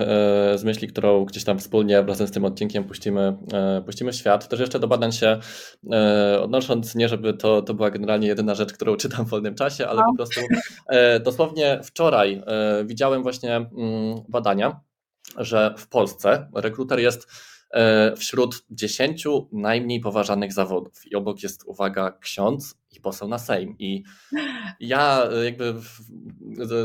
z 0.59 0.65
myśli, 0.65 0.89
którą 0.89 1.25
gdzieś 1.25 1.45
tam 1.45 1.59
wspólnie 1.59 2.03
razem 2.03 2.27
z 2.27 2.31
tym 2.31 2.45
odcinkiem 2.45 2.85
puścimy, 2.85 3.37
e, 3.53 3.83
puścimy 3.87 4.13
w 4.13 4.17
świat. 4.17 4.49
Też 4.49 4.61
jeszcze 4.61 4.79
do 4.79 4.89
badań 4.89 5.13
się 5.13 5.39
e, 5.93 6.41
odnosząc, 6.43 6.95
nie 6.95 7.09
żeby 7.09 7.35
to, 7.35 7.63
to 7.63 7.75
była 7.75 7.91
generalnie 7.91 8.29
jedyna 8.29 8.55
rzecz, 8.55 8.73
którą 8.73 8.97
czytam 8.97 9.27
w 9.27 9.29
wolnym 9.29 9.55
czasie, 9.55 9.87
ale 9.87 10.03
po 10.03 10.17
prostu 10.17 10.41
dosłownie 11.25 11.81
wczoraj 11.83 12.43
widziałem 12.85 13.23
właśnie 13.23 13.57
mm, 13.57 13.69
badania, 14.29 14.81
że 15.37 15.75
w 15.79 15.89
Polsce 15.89 16.49
rekruter 16.55 17.01
jest 17.01 17.29
wśród 18.17 18.65
dziesięciu 18.71 19.49
najmniej 19.53 20.01
poważanych 20.01 20.53
zawodów. 20.53 21.07
I 21.07 21.15
obok 21.15 21.43
jest, 21.43 21.65
uwaga, 21.67 22.19
ksiądz 22.21 22.79
i 22.97 23.01
poseł 23.01 23.29
na 23.29 23.39
Sejm. 23.39 23.77
I 23.79 24.03
ja 24.81 25.29
e, 25.33 25.45
jakby 25.45 25.75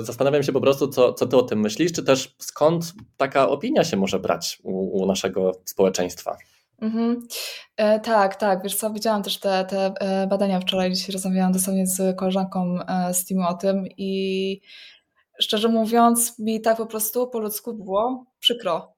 zastanawiam 0.01 0.43
się 0.43 0.51
po 0.51 0.61
prostu, 0.61 0.87
co, 0.87 1.13
co 1.13 1.25
ty 1.25 1.37
o 1.37 1.41
tym 1.41 1.59
myślisz, 1.59 1.91
czy 1.91 2.03
też 2.03 2.35
skąd 2.39 2.93
taka 3.17 3.49
opinia 3.49 3.83
się 3.83 3.97
może 3.97 4.19
brać 4.19 4.59
u, 4.63 5.01
u 5.01 5.05
naszego 5.05 5.51
społeczeństwa? 5.65 6.37
Mhm. 6.81 7.27
E, 7.77 7.99
tak, 7.99 8.35
tak. 8.35 8.63
Wiesz 8.63 8.75
co, 8.75 8.89
widziałam 8.89 9.23
też 9.23 9.39
te, 9.39 9.65
te 9.65 9.93
e, 9.99 10.27
badania 10.27 10.59
wczoraj, 10.59 10.93
dzisiaj 10.93 11.13
rozmawiałam 11.13 11.51
dosłownie 11.51 11.87
z 11.87 12.17
koleżanką 12.17 12.79
e, 12.87 13.13
z 13.13 13.25
teamu 13.25 13.47
o 13.47 13.53
tym 13.53 13.83
i 13.97 14.61
szczerze 15.39 15.69
mówiąc 15.69 16.39
mi 16.39 16.61
tak 16.61 16.77
po 16.77 16.85
prostu 16.85 17.27
po 17.27 17.39
ludzku 17.39 17.73
było 17.73 18.25
przykro, 18.39 18.92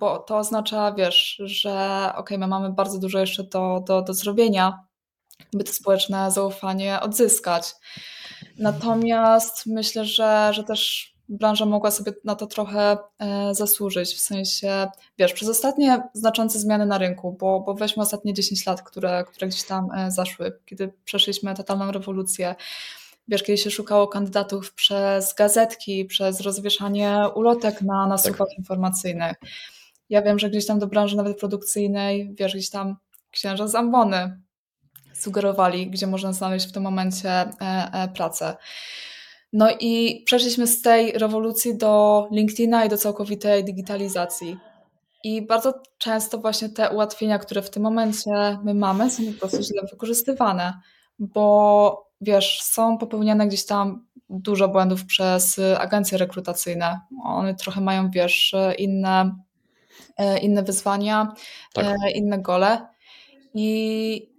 bo 0.00 0.18
to 0.18 0.36
oznacza, 0.36 0.92
wiesz, 0.92 1.42
że 1.44 2.10
okay, 2.14 2.38
my 2.38 2.46
mamy 2.46 2.72
bardzo 2.72 2.98
dużo 2.98 3.18
jeszcze 3.18 3.44
do, 3.44 3.84
do, 3.86 4.02
do 4.02 4.14
zrobienia, 4.14 4.84
by 5.52 5.64
to 5.64 5.72
społeczne 5.72 6.30
zaufanie 6.30 7.00
odzyskać. 7.00 7.74
Natomiast 8.58 9.66
myślę, 9.66 10.04
że, 10.04 10.50
że 10.52 10.64
też 10.64 11.14
branża 11.28 11.66
mogła 11.66 11.90
sobie 11.90 12.12
na 12.24 12.34
to 12.34 12.46
trochę 12.46 12.98
e, 13.18 13.54
zasłużyć, 13.54 14.14
w 14.14 14.20
sensie, 14.20 14.88
wiesz, 15.18 15.32
przez 15.32 15.48
ostatnie 15.48 16.02
znaczące 16.14 16.58
zmiany 16.58 16.86
na 16.86 16.98
rynku, 16.98 17.36
bo, 17.40 17.60
bo 17.60 17.74
weźmy 17.74 18.02
ostatnie 18.02 18.34
10 18.34 18.66
lat, 18.66 18.82
które, 18.82 19.24
które 19.24 19.48
gdzieś 19.48 19.62
tam 19.62 19.88
e, 19.96 20.10
zaszły, 20.10 20.58
kiedy 20.66 20.92
przeszliśmy 21.04 21.54
totalną 21.54 21.92
rewolucję, 21.92 22.54
wiesz, 23.28 23.42
kiedy 23.42 23.58
się 23.58 23.70
szukało 23.70 24.08
kandydatów 24.08 24.74
przez 24.74 25.34
gazetki, 25.34 26.04
przez 26.04 26.40
rozwieszanie 26.40 27.18
ulotek 27.34 27.82
na, 27.82 28.06
na 28.06 28.16
tak. 28.16 28.26
słupach 28.26 28.48
tak. 28.48 28.58
informacyjnych. 28.58 29.36
Ja 30.08 30.22
wiem, 30.22 30.38
że 30.38 30.50
gdzieś 30.50 30.66
tam 30.66 30.78
do 30.78 30.86
branży 30.86 31.16
nawet 31.16 31.38
produkcyjnej, 31.38 32.34
wiesz, 32.34 32.52
gdzieś 32.54 32.70
tam 32.70 32.96
księża 33.30 33.68
z 33.68 33.74
ambony 33.74 34.40
sugerowali, 35.14 35.90
gdzie 35.90 36.06
można 36.06 36.32
znaleźć 36.32 36.68
w 36.68 36.72
tym 36.72 36.82
momencie 36.82 37.30
e, 37.30 37.50
e, 37.60 38.08
pracę. 38.14 38.56
No 39.52 39.68
i 39.80 40.22
przeszliśmy 40.26 40.66
z 40.66 40.82
tej 40.82 41.12
rewolucji 41.12 41.78
do 41.78 42.26
LinkedIna 42.32 42.84
i 42.84 42.88
do 42.88 42.98
całkowitej 42.98 43.64
digitalizacji. 43.64 44.56
I 45.24 45.42
bardzo 45.42 45.82
często 45.98 46.38
właśnie 46.38 46.68
te 46.68 46.90
ułatwienia, 46.90 47.38
które 47.38 47.62
w 47.62 47.70
tym 47.70 47.82
momencie 47.82 48.58
my 48.64 48.74
mamy, 48.74 49.10
są 49.10 49.22
po 49.32 49.38
prostu 49.38 49.62
źle 49.62 49.82
wykorzystywane, 49.90 50.80
bo 51.18 52.07
wiesz, 52.20 52.62
są 52.62 52.98
popełniane 52.98 53.46
gdzieś 53.46 53.66
tam 53.66 54.06
dużo 54.30 54.68
błędów 54.68 55.04
przez 55.04 55.60
agencje 55.78 56.18
rekrutacyjne. 56.18 57.00
One 57.24 57.54
trochę 57.54 57.80
mają, 57.80 58.10
wiesz, 58.10 58.54
inne, 58.78 59.36
e, 60.16 60.38
inne 60.38 60.62
wyzwania, 60.62 61.32
tak. 61.72 61.96
inne 62.14 62.38
gole. 62.38 62.86
I 63.54 64.30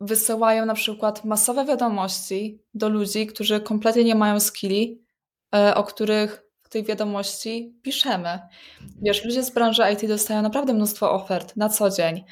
wysyłają 0.00 0.66
na 0.66 0.74
przykład 0.74 1.24
masowe 1.24 1.64
wiadomości 1.64 2.62
do 2.74 2.88
ludzi, 2.88 3.26
którzy 3.26 3.60
kompletnie 3.60 4.04
nie 4.04 4.14
mają 4.14 4.40
skilli, 4.40 5.02
o 5.74 5.84
których 5.84 6.42
w 6.62 6.68
tej 6.68 6.84
wiadomości 6.84 7.74
piszemy. 7.82 8.38
Wiesz, 9.02 9.24
ludzie 9.24 9.42
z 9.42 9.50
branży 9.50 9.82
IT 9.92 10.08
dostają 10.08 10.42
naprawdę 10.42 10.74
mnóstwo 10.74 11.12
ofert 11.12 11.56
na 11.56 11.68
co 11.68 11.90
dzień, 11.90 12.24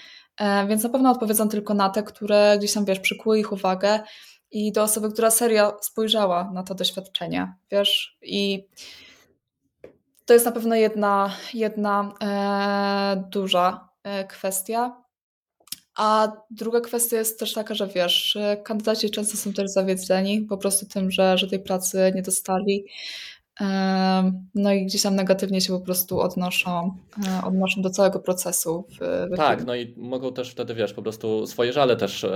więc 0.68 0.82
na 0.82 0.88
pewno 0.88 1.10
odpowiedzą 1.10 1.48
tylko 1.48 1.74
na 1.74 1.90
te, 1.90 2.02
które 2.02 2.54
gdzieś 2.58 2.72
tam, 2.72 2.84
wiesz, 2.84 3.00
przykuły 3.00 3.38
ich 3.38 3.52
uwagę 3.52 4.00
i 4.54 4.72
do 4.72 4.82
osoby, 4.82 5.12
która 5.12 5.30
serio 5.30 5.78
spojrzała 5.80 6.50
na 6.52 6.62
to 6.62 6.74
doświadczenie, 6.74 7.54
wiesz, 7.70 8.18
i 8.22 8.64
to 10.26 10.34
jest 10.34 10.46
na 10.46 10.52
pewno 10.52 10.74
jedna, 10.74 11.36
jedna 11.54 12.14
e, 12.22 13.24
duża 13.30 13.88
e, 14.02 14.24
kwestia. 14.24 15.04
A 15.96 16.32
druga 16.50 16.80
kwestia 16.80 17.16
jest 17.16 17.38
też 17.38 17.52
taka, 17.52 17.74
że 17.74 17.86
wiesz, 17.86 18.38
kandydaci 18.64 19.10
często 19.10 19.36
są 19.36 19.52
też 19.52 19.70
zawiedzeni 19.70 20.40
po 20.40 20.58
prostu 20.58 20.86
tym, 20.86 21.10
że, 21.10 21.38
że 21.38 21.48
tej 21.48 21.60
pracy 21.60 22.12
nie 22.14 22.22
dostali. 22.22 22.86
No 24.54 24.72
i 24.72 24.86
gdzieś 24.86 25.02
tam 25.02 25.16
negatywnie 25.16 25.60
się 25.60 25.72
po 25.72 25.80
prostu 25.80 26.20
odnoszą, 26.20 26.96
e, 27.26 27.44
odnoszą 27.44 27.82
do 27.82 27.90
całego 27.90 28.20
procesu. 28.20 28.84
W, 28.90 29.28
w 29.32 29.36
tak, 29.36 29.64
no 29.64 29.74
i 29.74 29.94
mogą 29.96 30.32
też 30.32 30.50
wtedy, 30.50 30.74
wiesz, 30.74 30.92
po 30.92 31.02
prostu 31.02 31.46
swoje 31.46 31.72
żale 31.72 31.96
też 31.96 32.24
e, 32.24 32.32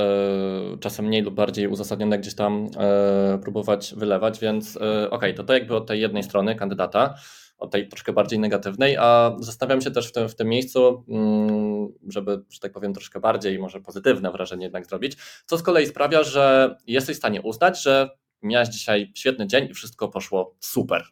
czasem 0.81 1.07
mniej 1.07 1.23
lub 1.23 1.35
bardziej 1.35 1.69
uzasadnione 1.69 2.19
gdzieś 2.19 2.35
tam 2.35 2.71
e, 2.77 3.39
próbować 3.39 3.95
wylewać, 3.97 4.41
więc 4.41 4.77
e, 4.77 4.81
okej, 4.81 5.09
okay, 5.11 5.35
to 5.35 5.45
to 5.45 5.53
jakby 5.53 5.77
od 5.77 5.87
tej 5.87 6.01
jednej 6.01 6.23
strony 6.23 6.55
kandydata, 6.55 7.15
od 7.59 7.71
tej 7.71 7.89
troszkę 7.89 8.13
bardziej 8.13 8.39
negatywnej, 8.39 8.97
a 8.97 9.37
zastanawiam 9.41 9.81
się 9.81 9.91
też 9.91 10.09
w 10.09 10.13
tym, 10.13 10.29
w 10.29 10.35
tym 10.35 10.49
miejscu, 10.49 11.05
mm, 11.09 11.89
żeby, 12.09 12.43
że 12.51 12.61
tak 12.61 12.73
powiem, 12.73 12.95
troszkę 12.95 13.21
bardziej 13.21 13.59
może 13.59 13.81
pozytywne 13.81 14.31
wrażenie 14.31 14.65
jednak 14.65 14.87
zrobić, 14.87 15.17
co 15.47 15.59
z 15.59 15.63
kolei 15.63 15.87
sprawia, 15.87 16.23
że 16.23 16.77
jesteś 16.87 17.17
w 17.17 17.19
stanie 17.19 17.43
uznać, 17.43 17.83
że 17.83 18.11
miałaś 18.43 18.69
dzisiaj 18.69 19.13
świetny 19.15 19.47
dzień 19.47 19.69
i 19.71 19.75
wszystko 19.75 20.09
poszło 20.09 20.57
super. 20.61 21.05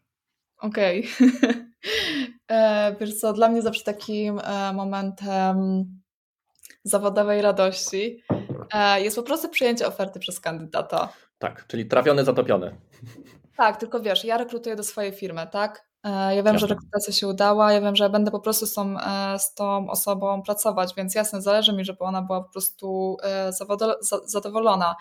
Okej. 0.58 1.08
Okay. 1.20 1.66
E, 2.50 2.96
wiesz 3.00 3.14
co, 3.14 3.32
dla 3.32 3.48
mnie 3.48 3.62
zawsze 3.62 3.84
takim 3.84 4.38
e, 4.38 4.72
momentem 4.72 5.84
zawodowej 6.84 7.42
radości 7.42 8.22
e, 8.72 9.00
jest 9.00 9.16
po 9.16 9.22
prostu 9.22 9.48
przyjęcie 9.48 9.86
oferty 9.86 10.20
przez 10.20 10.40
kandydata. 10.40 11.08
Tak, 11.38 11.66
czyli 11.66 11.86
trafiony, 11.86 12.24
zatopiony. 12.24 12.76
Tak, 13.56 13.76
tylko 13.76 14.00
wiesz, 14.00 14.24
ja 14.24 14.38
rekrutuję 14.38 14.76
do 14.76 14.84
swojej 14.84 15.12
firmy, 15.12 15.46
tak? 15.52 15.86
Ja 16.04 16.42
wiem, 16.42 16.46
jasne. 16.46 16.58
że 16.58 16.66
rekrutacja 16.66 17.12
się 17.12 17.28
udała, 17.28 17.72
ja 17.72 17.80
wiem, 17.80 17.96
że 17.96 18.10
będę 18.10 18.30
po 18.30 18.40
prostu 18.40 18.66
z 18.66 18.74
tą, 18.74 18.96
z 19.38 19.54
tą 19.54 19.90
osobą 19.90 20.42
pracować, 20.42 20.94
więc 20.96 21.14
jasne, 21.14 21.42
zależy 21.42 21.72
mi, 21.72 21.84
żeby 21.84 21.98
ona 21.98 22.22
była 22.22 22.40
po 22.40 22.52
prostu 22.52 23.16
zadowolona. 24.24 24.94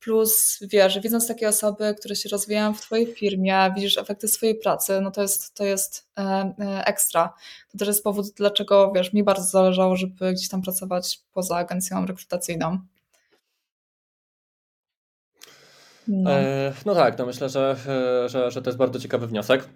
Plus 0.00 0.58
wiesz, 0.60 1.00
widząc 1.00 1.28
takie 1.28 1.48
osoby, 1.48 1.94
które 1.98 2.16
się 2.16 2.28
rozwijają 2.28 2.74
w 2.74 2.80
Twojej 2.80 3.06
firmie, 3.14 3.72
widzisz 3.76 3.98
efekty 3.98 4.28
swojej 4.28 4.54
pracy, 4.58 5.00
no 5.00 5.10
to 5.10 5.22
jest, 5.22 5.54
to 5.54 5.64
jest 5.64 6.08
e, 6.18 6.22
e, 6.22 6.84
ekstra. 6.86 7.34
To 7.72 7.78
też 7.78 7.88
jest 7.88 8.04
powód, 8.04 8.26
dlaczego 8.36 8.92
wiesz, 8.94 9.12
mi 9.12 9.22
bardzo 9.22 9.44
zależało, 9.44 9.96
żeby 9.96 10.32
gdzieś 10.32 10.48
tam 10.48 10.62
pracować 10.62 11.20
poza 11.32 11.56
agencją 11.56 12.06
rekrutacyjną. 12.06 12.78
No, 16.08 16.30
e, 16.30 16.72
no 16.86 16.94
tak, 16.94 17.18
no 17.18 17.26
myślę, 17.26 17.48
że, 17.48 17.76
e, 17.88 18.28
że, 18.28 18.50
że 18.50 18.62
to 18.62 18.70
jest 18.70 18.78
bardzo 18.78 18.98
ciekawy 18.98 19.26
wniosek. 19.26 19.68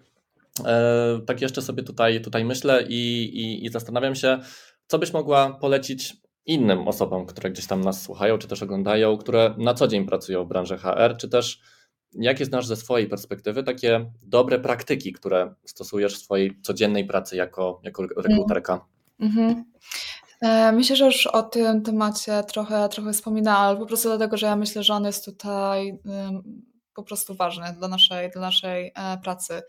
E, 0.65 1.21
tak 1.27 1.41
jeszcze 1.41 1.63
sobie 1.63 1.83
tutaj, 1.83 2.21
tutaj 2.21 2.45
myślę 2.45 2.83
i, 2.89 3.23
i, 3.25 3.65
i 3.65 3.69
zastanawiam 3.69 4.15
się, 4.15 4.39
co 4.87 4.99
byś 4.99 5.13
mogła 5.13 5.51
polecić 5.51 6.17
innym 6.47 6.89
osobom, 6.89 7.27
które 7.27 7.51
gdzieś 7.51 7.67
tam 7.67 7.81
nas 7.81 8.03
słuchają, 8.03 8.39
czy 8.39 8.49
też 8.49 8.63
oglądają, 8.63 9.17
które 9.17 9.55
na 9.59 9.75
co 9.75 9.89
dzień 9.89 10.07
pracują 10.07 10.45
w 10.45 10.49
branży 10.49 10.79
HR, 10.79 11.17
czy 11.19 11.29
też 11.29 11.61
jakie 12.13 12.45
znasz 12.45 12.67
ze 12.67 12.77
swojej 12.77 13.09
perspektywy 13.09 13.63
takie 13.63 14.11
dobre 14.23 14.59
praktyki, 14.59 15.13
które 15.13 15.55
stosujesz 15.65 16.15
w 16.15 16.23
swojej 16.23 16.61
codziennej 16.63 17.05
pracy 17.05 17.37
jako, 17.37 17.81
jako 17.83 18.03
rekruterka? 18.17 18.85
Mm-hmm. 19.21 19.63
Myślę, 20.73 20.97
że 20.97 21.05
już 21.05 21.27
o 21.27 21.43
tym 21.43 21.83
temacie 21.83 22.43
trochę, 22.43 22.89
trochę 22.89 23.13
wspominałam, 23.13 23.63
ale 23.63 23.79
po 23.79 23.87
prostu 23.87 24.09
dlatego, 24.09 24.37
że 24.37 24.47
ja 24.47 24.57
myślę, 24.57 24.83
że 24.83 24.95
on 24.95 25.05
jest 25.05 25.25
tutaj 25.25 25.99
po 26.95 27.03
prostu 27.03 27.35
ważny 27.35 27.75
dla 27.79 27.89
naszej, 27.89 28.31
dla 28.31 28.41
naszej 28.41 28.93
e, 28.95 29.19
pracy. 29.19 29.63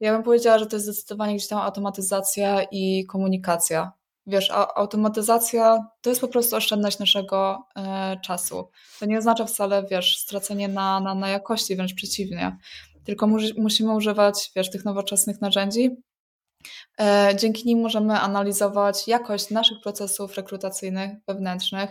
Ja 0.00 0.12
bym 0.12 0.22
powiedziała, 0.22 0.58
że 0.58 0.66
to 0.66 0.76
jest 0.76 0.86
zdecydowanie 0.86 1.34
gdzieś 1.34 1.48
tam 1.48 1.58
automatyzacja 1.58 2.62
i 2.72 3.06
komunikacja 3.06 3.92
wiesz, 4.26 4.50
automatyzacja 4.50 5.86
to 6.00 6.10
jest 6.10 6.20
po 6.20 6.28
prostu 6.28 6.56
oszczędność 6.56 6.98
naszego 6.98 7.66
e, 7.76 8.16
czasu. 8.24 8.70
To 9.00 9.06
nie 9.06 9.18
oznacza 9.18 9.44
wcale, 9.44 9.84
wiesz, 9.90 10.18
stracenie 10.18 10.68
na, 10.68 11.00
na, 11.00 11.14
na 11.14 11.28
jakości, 11.28 11.76
wręcz 11.76 11.94
przeciwnie. 11.94 12.56
Tylko 13.04 13.26
mu, 13.26 13.38
musimy 13.58 13.94
używać, 13.94 14.50
wiesz, 14.56 14.70
tych 14.70 14.84
nowoczesnych 14.84 15.40
narzędzi. 15.40 15.90
E, 17.00 17.32
dzięki 17.36 17.66
nim 17.66 17.80
możemy 17.80 18.20
analizować 18.20 19.08
jakość 19.08 19.50
naszych 19.50 19.80
procesów 19.82 20.34
rekrutacyjnych, 20.34 21.10
wewnętrznych, 21.28 21.90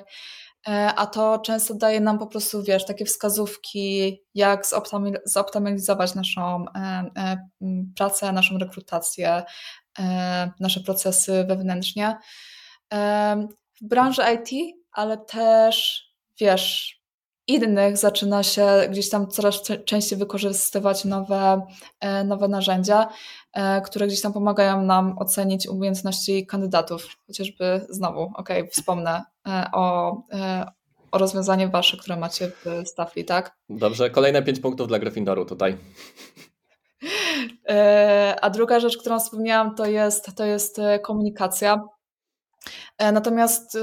e, 0.67 0.93
a 0.95 1.05
to 1.05 1.39
często 1.39 1.73
daje 1.73 1.99
nam 1.99 2.19
po 2.19 2.27
prostu, 2.27 2.63
wiesz, 2.63 2.85
takie 2.85 3.05
wskazówki, 3.05 4.17
jak 4.33 4.65
zoptymalizować 5.25 6.15
naszą 6.15 6.65
e, 6.75 7.05
e, 7.17 7.49
pracę, 7.95 8.31
naszą 8.31 8.57
rekrutację, 8.57 9.43
nasze 10.59 10.79
procesy 10.79 11.45
wewnętrznie. 11.47 12.17
E, 12.93 13.47
w 13.81 13.87
branży 13.87 14.21
IT, 14.35 14.75
ale 14.91 15.17
też 15.17 16.05
wiesz, 16.39 16.95
innych 17.47 17.97
zaczyna 17.97 18.43
się 18.43 18.67
gdzieś 18.89 19.09
tam 19.09 19.27
coraz 19.27 19.61
częściej 19.85 20.19
wykorzystywać 20.19 21.05
nowe, 21.05 21.65
e, 21.99 22.23
nowe 22.23 22.47
narzędzia, 22.47 23.09
które 23.85 24.07
gdzieś 24.07 24.21
tam 24.21 24.33
pomagają 24.33 24.81
nam 24.81 25.17
ocenić 25.17 25.67
umiejętności 25.67 26.45
kandydatów. 26.45 27.07
Chociażby 27.27 27.85
znowu, 27.89 28.31
ok, 28.35 28.49
wspomnę 28.71 29.23
o, 29.73 30.11
o 31.11 31.17
rozwiązanie 31.17 31.67
wasze, 31.67 31.97
które 31.97 32.17
macie 32.17 32.47
w 32.47 32.87
Staffli, 32.87 33.25
tak? 33.25 33.57
Dobrze, 33.69 34.09
kolejne 34.09 34.43
pięć 34.43 34.59
punktów 34.59 34.87
dla 34.87 34.99
Gryffindoru 34.99 35.45
tutaj. 35.45 35.77
E, 37.69 38.35
a 38.41 38.49
druga 38.49 38.79
rzecz, 38.79 38.97
którą 38.97 39.19
wspomniałam, 39.19 39.75
to 39.75 39.85
jest, 39.85 40.35
to 40.35 40.45
jest 40.45 40.79
e, 40.79 40.99
komunikacja. 40.99 41.83
E, 42.97 43.11
natomiast 43.11 43.77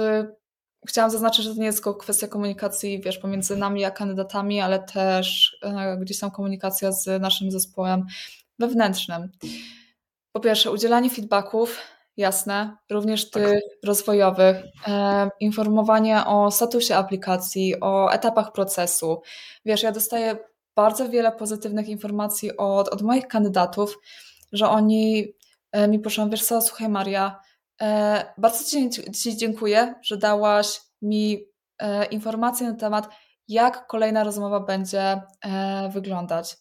chciałam 0.88 1.10
zaznaczyć, 1.10 1.44
że 1.44 1.54
to 1.54 1.60
nie 1.60 1.66
jest 1.66 1.78
tylko 1.78 1.94
kwestia 1.94 2.28
komunikacji, 2.28 3.00
wiesz, 3.00 3.18
pomiędzy 3.18 3.56
nami 3.56 3.84
a 3.84 3.90
kandydatami, 3.90 4.60
ale 4.60 4.78
też 4.78 5.56
gdzieś 6.00 6.18
tam 6.18 6.30
komunikacja 6.30 6.92
z 6.92 7.22
naszym 7.22 7.50
zespołem 7.50 8.06
wewnętrznym. 8.58 9.28
Po 10.32 10.40
pierwsze, 10.40 10.70
udzielanie 10.70 11.10
feedbacków, 11.10 11.78
jasne, 12.16 12.76
również 12.90 13.30
tak. 13.30 13.42
tych 13.42 13.62
rozwojowych, 13.84 14.56
informowanie 15.40 16.24
o 16.26 16.50
statusie 16.50 16.96
aplikacji, 16.96 17.80
o 17.80 18.12
etapach 18.12 18.52
procesu. 18.52 19.22
Wiesz, 19.64 19.82
ja 19.82 19.92
dostaję 19.92 20.36
bardzo 20.76 21.08
wiele 21.08 21.32
pozytywnych 21.32 21.88
informacji 21.88 22.56
od, 22.56 22.88
od 22.88 23.02
moich 23.02 23.26
kandydatów, 23.26 23.98
że 24.52 24.68
oni 24.68 25.26
e, 25.72 25.88
mi 25.88 25.98
proszą, 25.98 26.30
wiesz 26.30 26.44
co, 26.44 26.62
słuchaj 26.62 26.88
Maria, 26.88 27.40
e, 27.82 28.32
bardzo 28.38 28.64
Ci, 28.64 28.90
ci 29.12 29.36
dziękuję, 29.36 29.94
że 30.02 30.16
dałaś 30.16 30.80
mi 31.02 31.38
e, 31.78 32.04
informacje 32.04 32.70
na 32.70 32.76
temat, 32.76 33.08
jak 33.48 33.86
kolejna 33.86 34.24
rozmowa 34.24 34.60
będzie 34.60 35.22
wyglądać. 35.92 36.56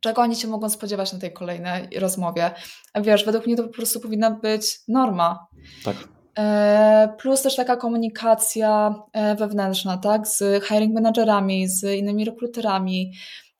Czego 0.00 0.22
oni 0.22 0.36
się 0.36 0.48
mogą 0.48 0.70
spodziewać 0.70 1.12
na 1.12 1.18
tej 1.18 1.32
kolejnej 1.32 1.98
rozmowie? 1.98 2.50
Wiesz, 2.94 3.24
według 3.24 3.46
mnie 3.46 3.56
to 3.56 3.62
po 3.62 3.72
prostu 3.72 4.00
powinna 4.00 4.30
być 4.30 4.78
norma. 4.88 5.46
Tak. 5.84 6.15
E, 6.38 7.14
plus 7.18 7.42
też 7.42 7.56
taka 7.56 7.76
komunikacja 7.76 8.94
e, 9.12 9.34
wewnętrzna, 9.34 9.96
tak, 9.96 10.28
z 10.28 10.64
hiring 10.64 10.94
managerami, 10.94 11.68
z 11.68 11.84
innymi 11.84 12.24
rekruterami, 12.24 13.12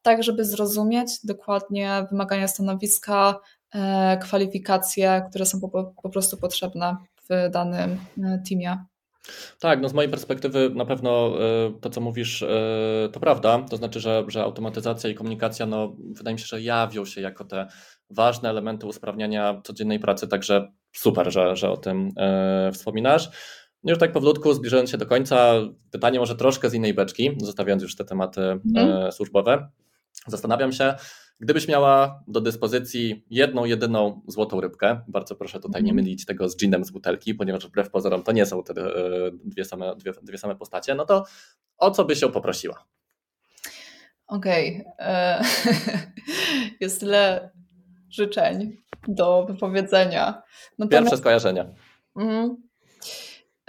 tak, 0.02 0.22
żeby 0.22 0.44
zrozumieć 0.44 1.08
dokładnie 1.24 2.06
wymagania 2.10 2.48
stanowiska, 2.48 3.40
e, 3.74 4.18
kwalifikacje, 4.22 5.22
które 5.30 5.46
są 5.46 5.60
po, 5.60 5.94
po 6.02 6.10
prostu 6.10 6.36
potrzebne 6.36 6.96
w 7.30 7.50
danym 7.50 7.98
teamie. 8.48 8.84
Tak, 9.60 9.80
no 9.80 9.88
z 9.88 9.92
mojej 9.92 10.10
perspektywy 10.10 10.70
na 10.74 10.84
pewno 10.84 11.32
to, 11.80 11.90
co 11.90 12.00
mówisz, 12.00 12.44
to 13.12 13.20
prawda. 13.20 13.62
To 13.70 13.76
znaczy, 13.76 14.00
że, 14.00 14.24
że 14.28 14.42
automatyzacja 14.42 15.10
i 15.10 15.14
komunikacja, 15.14 15.66
no, 15.66 15.96
wydaje 15.98 16.34
mi 16.34 16.40
się, 16.40 16.46
że 16.46 16.62
jawią 16.62 17.04
się 17.04 17.20
jako 17.20 17.44
te 17.44 17.66
ważne 18.10 18.50
elementy 18.50 18.86
usprawniania 18.86 19.60
codziennej 19.64 20.00
pracy, 20.00 20.28
także 20.28 20.72
super, 20.96 21.32
że, 21.32 21.56
że 21.56 21.70
o 21.70 21.76
tym 21.76 22.12
e, 22.16 22.70
wspominasz. 22.72 23.30
No 23.84 23.90
już 23.90 23.98
tak 23.98 24.12
powolutku, 24.12 24.54
zbliżając 24.54 24.90
się 24.90 24.98
do 24.98 25.06
końca, 25.06 25.54
pytanie 25.90 26.18
może 26.18 26.36
troszkę 26.36 26.70
z 26.70 26.74
innej 26.74 26.94
beczki, 26.94 27.36
zostawiając 27.40 27.82
już 27.82 27.96
te 27.96 28.04
tematy 28.04 28.40
mm. 28.40 29.12
służbowe. 29.12 29.68
Zastanawiam 30.26 30.72
się, 30.72 30.94
gdybyś 31.40 31.68
miała 31.68 32.24
do 32.28 32.40
dyspozycji 32.40 33.24
jedną, 33.30 33.64
jedyną 33.64 34.22
złotą 34.26 34.60
rybkę, 34.60 35.00
bardzo 35.08 35.36
proszę 35.36 35.60
tutaj 35.60 35.82
nie 35.82 35.90
mhm. 35.90 36.04
mylić 36.04 36.26
tego 36.26 36.48
z 36.48 36.56
ginem 36.56 36.84
z 36.84 36.90
butelki, 36.90 37.34
ponieważ 37.34 37.66
wbrew 37.66 37.90
pozorom 37.90 38.22
to 38.22 38.32
nie 38.32 38.46
są 38.46 38.62
te 38.62 38.72
e, 38.72 39.30
dwie 39.44 39.64
same, 39.64 39.96
dwie, 39.96 40.12
dwie 40.22 40.38
same 40.38 40.56
postacie, 40.56 40.94
no 40.94 41.04
to 41.04 41.24
o 41.78 41.90
co 41.90 42.04
byś 42.04 42.22
ją 42.22 42.32
poprosiła? 42.32 42.84
Okej. 44.26 44.84
Okay. 44.98 45.46
Jest 46.80 47.00
tyle 47.00 47.50
życzeń 48.10 48.76
do 49.08 49.44
wypowiedzenia. 49.44 50.42
No 50.78 50.88
Pierwsze 50.88 51.16
skojarzenia. 51.16 51.66
Mm, 52.16 52.56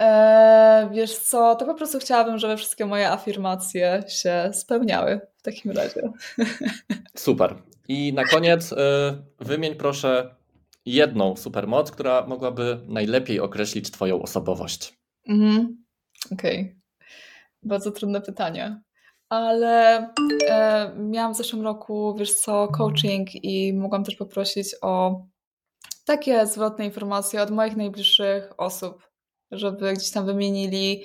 e, 0.00 0.90
wiesz 0.92 1.18
co, 1.18 1.54
to 1.54 1.66
po 1.66 1.74
prostu 1.74 1.98
chciałabym, 1.98 2.38
żeby 2.38 2.56
wszystkie 2.56 2.86
moje 2.86 3.10
afirmacje 3.10 4.02
się 4.08 4.50
spełniały 4.52 5.20
w 5.36 5.42
takim 5.42 5.70
razie. 5.70 6.12
Super. 7.14 7.54
I 7.88 8.12
na 8.12 8.24
koniec 8.24 8.72
y, 8.72 8.76
wymień 9.40 9.74
proszę 9.74 10.34
jedną 10.86 11.36
supermoc, 11.36 11.90
która 11.90 12.26
mogłaby 12.26 12.80
najlepiej 12.88 13.40
określić 13.40 13.90
Twoją 13.90 14.22
osobowość. 14.22 14.98
Mhm. 15.28 15.84
Okej. 16.32 16.60
Okay. 16.60 16.78
Bardzo 17.62 17.90
trudne 17.90 18.20
pytanie 18.20 18.80
ale 19.28 19.96
e, 20.48 20.92
miałam 20.96 21.34
w 21.34 21.36
zeszłym 21.36 21.62
roku, 21.62 22.14
wiesz 22.18 22.34
co, 22.34 22.68
coaching 22.68 23.28
i 23.44 23.72
mogłam 23.72 24.04
też 24.04 24.16
poprosić 24.16 24.66
o 24.82 25.22
takie 26.04 26.46
zwrotne 26.46 26.84
informacje 26.84 27.42
od 27.42 27.50
moich 27.50 27.76
najbliższych 27.76 28.60
osób, 28.60 29.08
żeby 29.50 29.92
gdzieś 29.92 30.10
tam 30.10 30.26
wymienili, 30.26 31.04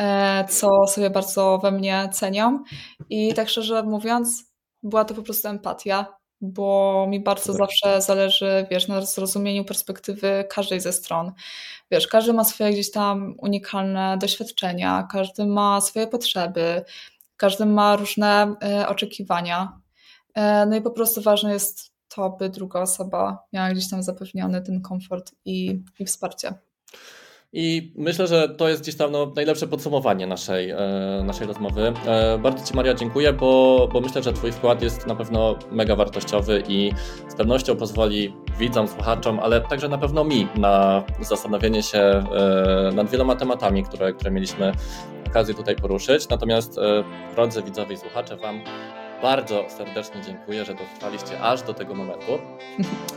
e, 0.00 0.44
co 0.48 0.86
sobie 0.86 1.10
bardzo 1.10 1.58
we 1.62 1.70
mnie 1.70 2.08
cenią. 2.12 2.62
I 3.10 3.34
tak 3.34 3.48
szczerze 3.48 3.82
mówiąc, 3.82 4.44
była 4.82 5.04
to 5.04 5.14
po 5.14 5.22
prostu 5.22 5.48
empatia, 5.48 6.06
bo 6.40 7.06
mi 7.08 7.20
bardzo 7.20 7.52
zawsze 7.52 8.00
zależy, 8.00 8.66
wiesz, 8.70 8.88
na 8.88 9.00
zrozumieniu 9.02 9.64
perspektywy 9.64 10.44
każdej 10.50 10.80
ze 10.80 10.92
stron. 10.92 11.32
Wiesz, 11.90 12.06
każdy 12.06 12.32
ma 12.32 12.44
swoje 12.44 12.72
gdzieś 12.72 12.90
tam 12.90 13.34
unikalne 13.38 14.18
doświadczenia, 14.20 15.08
każdy 15.12 15.46
ma 15.46 15.80
swoje 15.80 16.06
potrzeby, 16.06 16.84
każdy 17.38 17.66
ma 17.66 17.96
różne 17.96 18.54
e, 18.62 18.88
oczekiwania. 18.88 19.80
E, 20.34 20.66
no 20.66 20.76
i 20.76 20.82
po 20.82 20.90
prostu 20.90 21.22
ważne 21.22 21.52
jest 21.52 21.92
to, 22.08 22.30
by 22.30 22.48
druga 22.48 22.80
osoba 22.80 23.38
miała 23.52 23.70
gdzieś 23.70 23.90
tam 23.90 24.02
zapewniony 24.02 24.62
ten 24.62 24.80
komfort 24.80 25.32
i, 25.44 25.82
i 25.98 26.04
wsparcie. 26.04 26.54
I 27.52 27.92
myślę, 27.96 28.26
że 28.26 28.48
to 28.48 28.68
jest 28.68 28.82
gdzieś 28.82 28.96
tam 28.96 29.12
no, 29.12 29.32
najlepsze 29.36 29.66
podsumowanie 29.66 30.26
naszej, 30.26 30.70
e, 30.70 30.76
naszej 31.24 31.46
rozmowy. 31.46 31.92
E, 32.06 32.38
bardzo 32.38 32.66
Ci 32.66 32.76
Maria 32.76 32.94
dziękuję, 32.94 33.32
bo, 33.32 33.88
bo 33.92 34.00
myślę, 34.00 34.22
że 34.22 34.32
Twój 34.32 34.52
wkład 34.52 34.82
jest 34.82 35.06
na 35.06 35.14
pewno 35.14 35.58
mega 35.70 35.96
wartościowy 35.96 36.62
i 36.68 36.92
z 37.28 37.34
pewnością 37.34 37.76
pozwoli 37.76 38.34
widzom, 38.58 38.88
słuchaczom, 38.88 39.40
ale 39.40 39.60
także 39.60 39.88
na 39.88 39.98
pewno 39.98 40.24
mi 40.24 40.48
na 40.56 41.04
zastanowienie 41.20 41.82
się 41.82 41.98
e, 41.98 42.90
nad 42.94 43.10
wieloma 43.10 43.36
tematami, 43.36 43.84
które, 43.84 44.12
które 44.12 44.30
mieliśmy 44.30 44.72
okazję 45.28 45.54
tutaj 45.54 45.76
poruszyć. 45.76 46.28
Natomiast 46.28 46.78
e, 46.78 47.04
drodzy 47.34 47.62
widzowie 47.62 47.94
i 47.94 47.98
słuchacze, 47.98 48.36
Wam 48.36 48.60
bardzo 49.22 49.64
serdecznie 49.68 50.22
dziękuję, 50.22 50.64
że 50.64 50.74
dotrwaliście 50.74 51.40
aż 51.40 51.62
do 51.62 51.74
tego 51.74 51.94
momentu. 51.94 52.38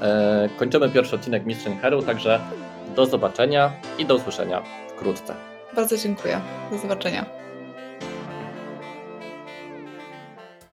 E, 0.01 0.49
kończymy 0.57 0.89
pierwszy 0.89 1.15
odcinek 1.15 1.45
Mistrzyn 1.45 1.79
Heru, 1.79 2.01
także 2.01 2.39
do 2.95 3.05
zobaczenia 3.05 3.73
i 3.97 4.05
do 4.05 4.15
usłyszenia 4.15 4.63
wkrótce. 4.89 5.35
Bardzo 5.75 5.97
dziękuję. 5.97 6.41
Do 6.71 6.77
zobaczenia. 6.77 7.25